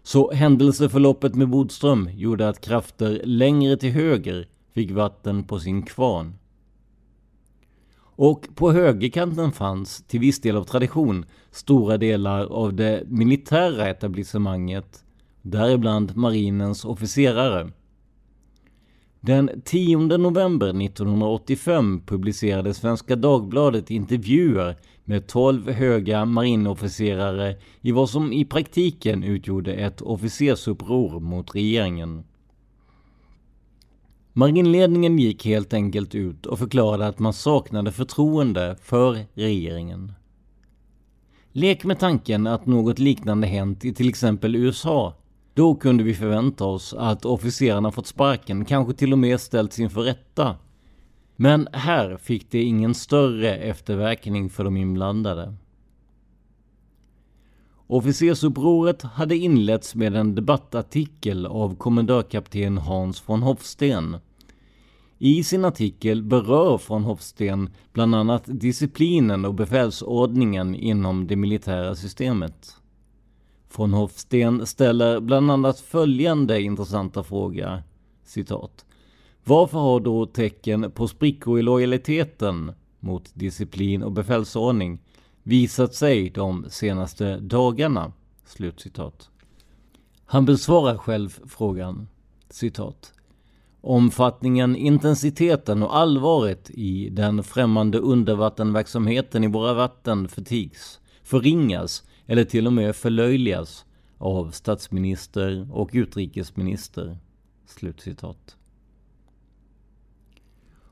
Så 0.03 0.33
händelseförloppet 0.33 1.35
med 1.35 1.49
Bodström 1.49 2.11
gjorde 2.15 2.49
att 2.49 2.61
krafter 2.61 3.21
längre 3.25 3.77
till 3.77 3.93
höger 3.93 4.49
fick 4.73 4.91
vatten 4.91 5.45
på 5.45 5.59
sin 5.59 5.83
kvarn. 5.83 6.35
Och 7.97 8.49
på 8.55 8.73
högerkanten 8.73 9.53
fanns, 9.53 10.05
till 10.07 10.21
viss 10.21 10.41
del 10.41 10.57
av 10.57 10.65
tradition, 10.65 11.25
stora 11.51 11.99
delar 11.99 12.47
av 12.47 12.75
det 12.75 13.03
militära 13.07 13.89
etablissemanget, 13.89 15.05
däribland 15.43 16.17
marinens 16.17 16.85
officerare. 16.85 17.71
Den 19.27 19.63
10 19.65 19.97
november 19.97 20.69
1985 20.83 22.01
publicerade 22.07 22.75
Svenska 22.75 23.17
Dagbladet 23.17 23.91
intervjuer 23.91 24.77
med 25.05 25.27
12 25.27 25.71
höga 25.71 26.25
marinofficerare 26.25 27.57
i 27.81 27.93
vad 27.93 28.11
som 28.11 28.33
i 28.33 28.45
praktiken 28.45 29.25
utgjorde 29.25 29.75
ett 29.75 30.01
officersuppror 30.01 31.21
mot 31.21 31.55
regeringen. 31.55 32.25
Marinledningen 34.33 35.19
gick 35.19 35.47
helt 35.47 35.75
enkelt 35.75 36.15
ut 36.15 36.47
och 36.47 36.59
förklarade 36.59 37.07
att 37.07 37.19
man 37.19 37.33
saknade 37.33 37.93
förtroende 37.93 38.77
för 38.83 39.19
regeringen. 39.35 40.13
Lek 41.53 41.85
med 41.85 41.99
tanken 41.99 42.47
att 42.47 42.67
något 42.67 42.99
liknande 42.99 43.47
hänt 43.47 43.85
i 43.85 43.95
till 43.95 44.09
exempel 44.09 44.57
USA. 44.57 45.15
Då 45.55 45.75
kunde 45.75 46.05
vi 46.05 46.15
förvänta 46.15 46.65
oss 46.65 46.95
att 46.95 47.25
officerarna 47.25 47.91
fått 47.91 48.07
sparken, 48.07 48.65
kanske 48.65 48.95
till 48.95 49.13
och 49.13 49.19
med 49.19 49.41
ställts 49.41 49.79
inför 49.79 50.01
rätta. 50.01 50.57
Men 51.37 51.69
här 51.73 52.17
fick 52.17 52.51
det 52.51 52.63
ingen 52.63 52.95
större 52.95 53.57
efterverkning 53.57 54.51
för 54.51 54.65
de 54.65 54.77
inblandade. 54.77 55.55
Officersupproret 57.87 59.03
hade 59.03 59.37
inletts 59.37 59.95
med 59.95 60.17
en 60.17 60.35
debattartikel 60.35 61.47
av 61.47 61.77
kommendörkapten 61.77 62.79
Hans 62.79 63.29
von 63.29 63.43
Hofsten. 63.43 64.17
I 65.19 65.45
sin 65.45 65.65
artikel 65.65 66.23
berör 66.23 66.81
von 66.89 67.05
Hofsten 67.05 67.71
bland 67.93 68.15
annat 68.15 68.43
disciplinen 68.47 69.45
och 69.45 69.55
befälsordningen 69.55 70.75
inom 70.75 71.27
det 71.27 71.37
militära 71.37 71.95
systemet. 71.95 72.77
Von 73.77 73.93
Hofsten 73.95 74.67
ställer 74.67 75.21
bland 75.21 75.51
annat 75.51 75.81
följande 75.81 76.63
intressanta 76.63 77.23
fråga. 77.23 77.83
Citat. 78.25 78.85
Varför 79.45 79.79
har 79.79 80.01
då 80.01 80.27
tecken 80.27 80.91
på 80.91 81.09
sprickor 81.09 81.59
i 81.59 81.63
lojaliteten 81.63 82.73
mot 83.01 83.31
disciplin 83.35 84.03
och 84.03 84.13
befälsordning 84.13 84.99
visat 85.43 85.95
sig 85.95 86.31
de 86.31 86.67
senaste 86.69 87.37
dagarna? 87.37 88.13
Slutcitat. 88.47 89.31
Han 90.25 90.45
besvarar 90.45 90.97
själv 90.97 91.39
frågan. 91.47 92.09
Citat. 92.51 93.13
Omfattningen, 93.81 94.77
intensiteten 94.77 95.83
och 95.83 95.97
allvaret 95.97 96.71
i 96.71 97.09
den 97.09 97.43
främmande 97.43 97.99
undervattenverksamheten 97.99 99.45
i 99.45 99.47
våra 99.47 99.75
vatten 99.75 100.29
förtigs, 100.29 101.01
förringas 101.23 102.03
eller 102.27 102.45
till 102.45 102.67
och 102.67 102.73
med 102.73 102.97
förlöjligas 102.97 103.85
av 104.19 104.51
statsminister 104.51 105.69
och 105.73 105.91
utrikesminister. 105.93 107.19
Slutcitat. 107.67 108.57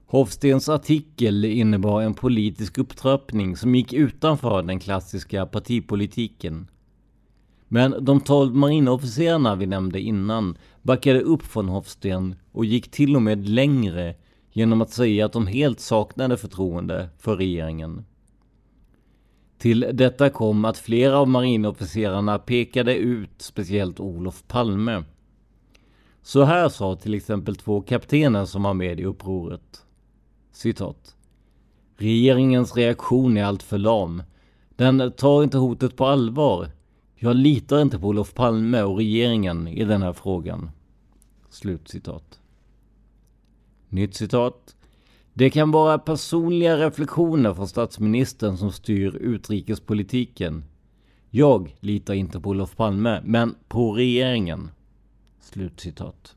Hofstens 0.06 0.68
artikel 0.68 1.44
innebar 1.44 2.02
en 2.02 2.14
politisk 2.14 2.78
upptrappning 2.78 3.56
som 3.56 3.74
gick 3.74 3.92
utanför 3.92 4.62
den 4.62 4.80
klassiska 4.80 5.46
partipolitiken. 5.46 6.70
Men 7.68 8.04
de 8.04 8.20
tolv 8.20 8.54
marinofficerarna 8.54 9.54
vi 9.54 9.66
nämnde 9.66 10.00
innan 10.00 10.58
backade 10.82 11.20
upp 11.20 11.42
från 11.42 11.68
Hofsten 11.68 12.34
och 12.52 12.64
gick 12.64 12.90
till 12.90 13.16
och 13.16 13.22
med 13.22 13.48
längre 13.48 14.14
genom 14.52 14.80
att 14.80 14.90
säga 14.90 15.26
att 15.26 15.32
de 15.32 15.46
helt 15.46 15.80
saknade 15.80 16.36
förtroende 16.36 17.08
för 17.18 17.36
regeringen. 17.36 18.04
Till 19.62 19.90
detta 19.92 20.30
kom 20.30 20.64
att 20.64 20.78
flera 20.78 21.18
av 21.18 21.28
marinofficerarna 21.28 22.38
pekade 22.38 22.96
ut 22.96 23.30
speciellt 23.42 24.00
Olof 24.00 24.44
Palme. 24.48 25.04
Så 26.22 26.44
här 26.44 26.68
sa 26.68 26.96
till 26.96 27.14
exempel 27.14 27.56
två 27.56 27.80
kaptener 27.80 28.44
som 28.44 28.62
var 28.62 28.74
med 28.74 29.00
i 29.00 29.04
upproret. 29.04 29.84
Citat. 30.52 31.16
Regeringens 31.96 32.76
reaktion 32.76 33.36
är 33.36 33.44
alltför 33.44 33.78
lam. 33.78 34.22
Den 34.76 35.12
tar 35.12 35.42
inte 35.42 35.58
hotet 35.58 35.96
på 35.96 36.06
allvar. 36.06 36.68
Jag 37.14 37.36
litar 37.36 37.82
inte 37.82 37.98
på 37.98 38.08
Olof 38.08 38.34
Palme 38.34 38.82
och 38.82 38.96
regeringen 38.96 39.68
i 39.68 39.84
den 39.84 40.02
här 40.02 40.12
frågan. 40.12 40.70
Slut 41.50 41.88
citat. 41.88 42.40
Nytt 43.88 44.14
citat. 44.14 44.76
Det 45.34 45.50
kan 45.50 45.70
vara 45.70 45.98
personliga 45.98 46.76
reflektioner 46.76 47.54
från 47.54 47.68
statsministern 47.68 48.56
som 48.56 48.72
styr 48.72 49.16
utrikespolitiken. 49.16 50.64
Jag 51.30 51.76
litar 51.80 52.14
inte 52.14 52.40
på 52.40 52.50
Olof 52.50 52.76
Palme, 52.76 53.20
men 53.24 53.54
på 53.68 53.92
regeringen. 53.92 54.70
Slutcitat. 55.40 56.36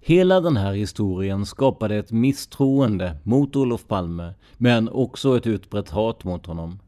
Hela 0.00 0.40
den 0.40 0.56
här 0.56 0.72
historien 0.72 1.46
skapade 1.46 1.96
ett 1.96 2.12
misstroende 2.12 3.16
mot 3.22 3.56
Olof 3.56 3.86
Palme, 3.86 4.34
men 4.56 4.88
också 4.88 5.36
ett 5.36 5.46
utbrett 5.46 5.90
hat 5.90 6.24
mot 6.24 6.46
honom. 6.46 6.78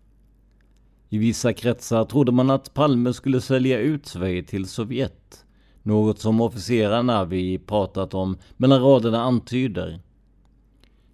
I 1.09 1.18
vissa 1.18 1.53
kretsar 1.53 2.05
trodde 2.05 2.32
man 2.32 2.51
att 2.51 2.74
Palme 2.74 3.12
skulle 3.12 3.40
sälja 3.40 3.78
ut 3.78 4.07
Sverige 4.07 4.43
till 4.43 4.66
Sovjet. 4.66 5.41
Något 5.83 6.18
som 6.18 6.41
officerarna 6.41 7.24
vi 7.24 7.59
pratat 7.59 8.14
om 8.14 8.37
mellan 8.57 8.83
raderna 8.83 9.22
antyder. 9.22 10.01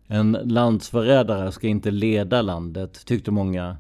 En 0.07 0.33
landsförrädare 0.33 1.53
ska 1.53 1.69
inte 1.69 1.91
leda 1.91 2.43
landet, 2.43 3.07
tyckte 3.07 3.31
många. 3.31 3.77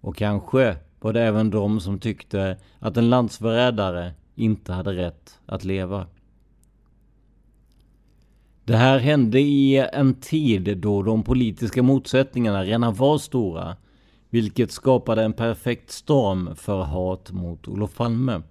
Och 0.00 0.16
kanske 0.16 0.76
var 1.00 1.12
det 1.12 1.22
även 1.22 1.50
de 1.50 1.80
som 1.80 1.98
tyckte 1.98 2.56
att 2.78 2.96
en 2.96 3.10
landsförrädare 3.10 4.12
inte 4.34 4.72
hade 4.72 4.92
rätt 4.92 5.38
att 5.46 5.64
leva. 5.64 6.06
Det 8.64 8.76
här 8.76 8.98
hände 8.98 9.40
i 9.40 9.76
en 9.92 10.14
tid 10.14 10.78
då 10.78 11.02
de 11.02 11.22
politiska 11.22 11.82
motsättningarna 11.82 12.64
redan 12.64 12.94
var 12.94 13.18
stora, 13.18 13.76
vilket 14.30 14.72
skapade 14.72 15.22
en 15.22 15.32
perfekt 15.32 15.90
storm 15.90 16.56
för 16.56 16.82
hat 16.82 17.30
mot 17.32 17.68
Olof 17.68 17.96
Palme. 17.96 18.42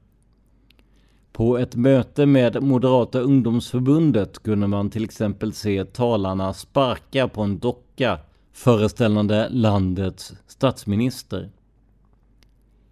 På 1.42 1.58
ett 1.58 1.76
möte 1.76 2.26
med 2.26 2.64
Moderata 2.64 3.20
ungdomsförbundet 3.20 4.44
kunde 4.44 4.68
man 4.68 4.90
till 4.90 5.04
exempel 5.04 5.54
se 5.54 5.86
talarna 5.86 6.54
sparka 6.54 7.28
på 7.28 7.42
en 7.42 7.60
docka 7.60 8.20
föreställande 8.52 9.50
landets 9.50 10.34
statsminister. 10.48 11.50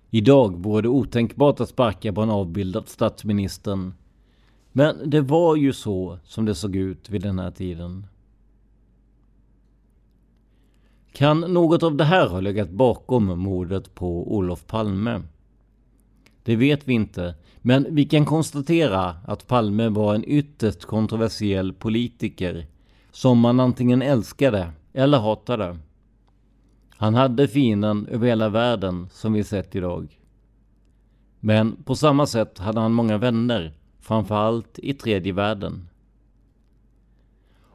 Idag 0.10 0.64
vore 0.64 0.82
det 0.82 0.88
otänkbart 0.88 1.60
att 1.60 1.70
sparka 1.70 2.14
på 2.14 2.22
en 2.22 2.30
avbild 2.30 2.78
av 2.78 2.84
statsministern. 2.84 3.94
Men 4.72 5.10
det 5.10 5.22
var 5.22 5.56
ju 5.56 5.74
så 5.74 6.20
som 6.24 6.46
det 6.46 6.56
såg 6.56 6.76
ut 6.76 7.10
vid 7.10 7.22
den 7.22 7.40
här 7.40 7.52
tiden. 7.52 8.06
Kan 11.12 11.40
något 11.40 11.84
av 11.84 11.96
det 11.96 12.06
här 12.06 12.28
ha 12.28 12.40
legat 12.40 12.70
bakom 12.70 13.40
mordet 13.40 13.96
på 13.96 14.36
Olof 14.36 14.68
Palme? 14.68 15.22
Det 16.44 16.56
vet 16.56 16.88
vi 16.88 16.94
inte, 16.94 17.36
men 17.62 17.88
vi 17.90 18.06
kan 18.06 18.26
konstatera 18.26 19.16
att 19.26 19.48
Palme 19.48 19.90
var 19.90 20.16
en 20.16 20.24
ytterst 20.28 20.86
kontroversiell 20.86 21.74
politiker 21.74 22.68
som 23.12 23.40
man 23.40 23.60
antingen 23.60 24.02
älskade 24.02 24.72
eller 24.94 25.20
hatade. 25.20 25.78
Han 26.90 27.16
hade 27.16 27.48
fienden 27.48 28.08
över 28.08 28.28
hela 28.28 28.50
världen 28.50 29.08
som 29.12 29.34
vi 29.34 29.44
sett 29.44 29.76
idag. 29.76 30.20
Men 31.40 31.84
på 31.84 31.96
samma 31.96 32.26
sätt 32.26 32.60
hade 32.60 32.80
han 32.80 32.94
många 32.94 33.18
vänner, 33.18 33.74
framförallt 34.00 34.80
i 34.80 34.94
tredje 34.94 35.34
världen. 35.34 35.90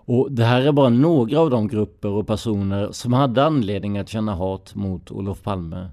Och 0.06 0.32
det 0.32 0.44
här 0.44 0.62
är 0.62 0.72
bara 0.72 0.88
några 0.88 1.40
av 1.40 1.50
de 1.50 1.68
grupper 1.68 2.08
och 2.08 2.26
personer 2.26 2.92
som 2.92 3.12
hade 3.12 3.44
anledning 3.44 3.98
att 3.98 4.08
känna 4.08 4.34
hat 4.34 4.74
mot 4.74 5.10
Olof 5.10 5.42
Palme. 5.42 5.90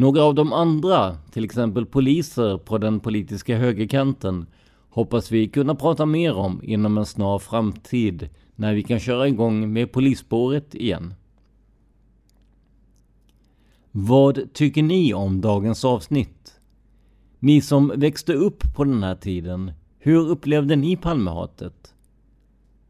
Några 0.00 0.22
av 0.22 0.34
de 0.34 0.52
andra, 0.52 1.16
till 1.30 1.44
exempel 1.44 1.86
poliser 1.86 2.58
på 2.58 2.78
den 2.78 3.00
politiska 3.00 3.56
högerkanten, 3.56 4.46
hoppas 4.90 5.30
vi 5.30 5.48
kunna 5.48 5.74
prata 5.74 6.06
mer 6.06 6.34
om 6.34 6.60
inom 6.62 6.98
en 6.98 7.06
snar 7.06 7.38
framtid 7.38 8.28
när 8.56 8.74
vi 8.74 8.82
kan 8.82 9.00
köra 9.00 9.28
igång 9.28 9.72
med 9.72 9.92
polisspåret 9.92 10.74
igen. 10.74 11.14
Vad 13.90 14.52
tycker 14.52 14.82
ni 14.82 15.14
om 15.14 15.40
dagens 15.40 15.84
avsnitt? 15.84 16.60
Ni 17.38 17.60
som 17.60 17.92
växte 17.96 18.32
upp 18.32 18.74
på 18.76 18.84
den 18.84 19.02
här 19.02 19.14
tiden, 19.14 19.72
hur 19.98 20.28
upplevde 20.28 20.76
ni 20.76 20.96
Palmehatet? 20.96 21.94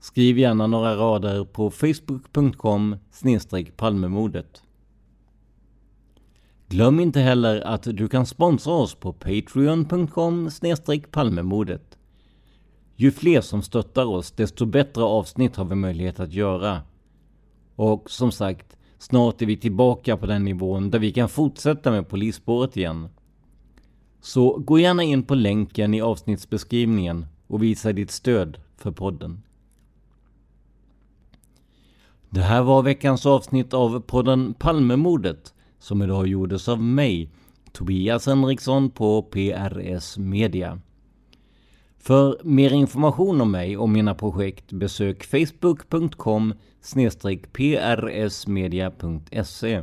Skriv 0.01 0.39
gärna 0.39 0.67
några 0.67 0.97
rader 0.97 1.45
på 1.45 1.71
facebook.com 1.71 2.97
palmemordet. 3.77 4.63
Glöm 6.71 7.01
inte 7.01 7.21
heller 7.21 7.61
att 7.61 7.83
du 7.83 8.09
kan 8.09 8.27
sponsra 8.27 8.73
oss 8.73 8.95
på 8.95 9.13
patreon.com 9.13 10.51
palmemodet. 11.11 11.99
Ju 12.97 13.11
fler 13.11 13.41
som 13.41 13.63
stöttar 13.63 14.05
oss, 14.05 14.31
desto 14.31 14.67
bättre 14.67 15.03
avsnitt 15.03 15.57
har 15.57 15.65
vi 15.65 15.75
möjlighet 15.75 16.21
att 16.21 16.33
göra. 16.33 16.81
Och 17.77 18.11
som 18.11 18.33
sagt, 18.33 18.77
snart 18.99 19.43
är 19.43 19.47
vi 19.47 19.57
tillbaka 19.57 20.17
på 20.17 20.27
den 20.27 20.45
nivån 20.45 20.91
där 20.91 20.99
vi 20.99 21.13
kan 21.13 21.29
fortsätta 21.29 21.91
med 21.91 22.09
polisspåret 22.09 22.77
igen. 22.77 23.09
Så 24.21 24.59
gå 24.59 24.79
gärna 24.79 25.03
in 25.03 25.23
på 25.23 25.35
länken 25.35 25.95
i 25.95 26.01
avsnittsbeskrivningen 26.01 27.27
och 27.47 27.63
visa 27.63 27.93
ditt 27.93 28.11
stöd 28.11 28.59
för 28.77 28.91
podden. 28.91 29.43
Det 32.29 32.43
här 32.43 32.63
var 32.63 32.83
veckans 32.83 33.27
avsnitt 33.27 33.75
av 33.75 34.01
podden 34.01 34.55
Palmemordet 34.55 35.55
som 35.81 36.03
idag 36.03 36.27
gjordes 36.27 36.69
av 36.69 36.83
mig, 36.83 37.31
Tobias 37.73 38.27
Henriksson 38.27 38.91
på 38.91 39.23
PRS 39.23 40.19
Media. 40.19 40.81
För 41.99 42.41
mer 42.45 42.73
information 42.73 43.41
om 43.41 43.51
mig 43.51 43.77
och 43.77 43.89
mina 43.89 44.15
projekt 44.15 44.73
besök 44.73 45.25
facebook.com 45.25 46.55
prsmedia.se 47.53 49.83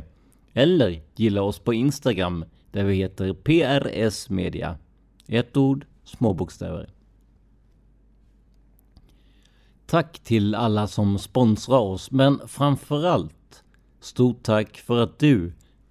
eller 0.52 1.02
gilla 1.16 1.42
oss 1.42 1.58
på 1.58 1.74
Instagram 1.74 2.44
där 2.72 2.84
vi 2.84 2.94
heter 2.94 3.32
PRS 3.32 4.30
Media. 4.30 4.78
Ett 5.26 5.56
ord, 5.56 5.86
små 6.04 6.34
bokstäver. 6.34 6.90
Tack 9.86 10.18
till 10.18 10.54
alla 10.54 10.86
som 10.86 11.18
sponsrar 11.18 11.78
oss, 11.78 12.10
men 12.10 12.40
framförallt 12.48 13.64
stort 14.00 14.42
tack 14.42 14.76
för 14.76 15.02
att 15.02 15.18
du 15.18 15.52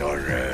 och 0.00 0.16
röva. 0.16 0.53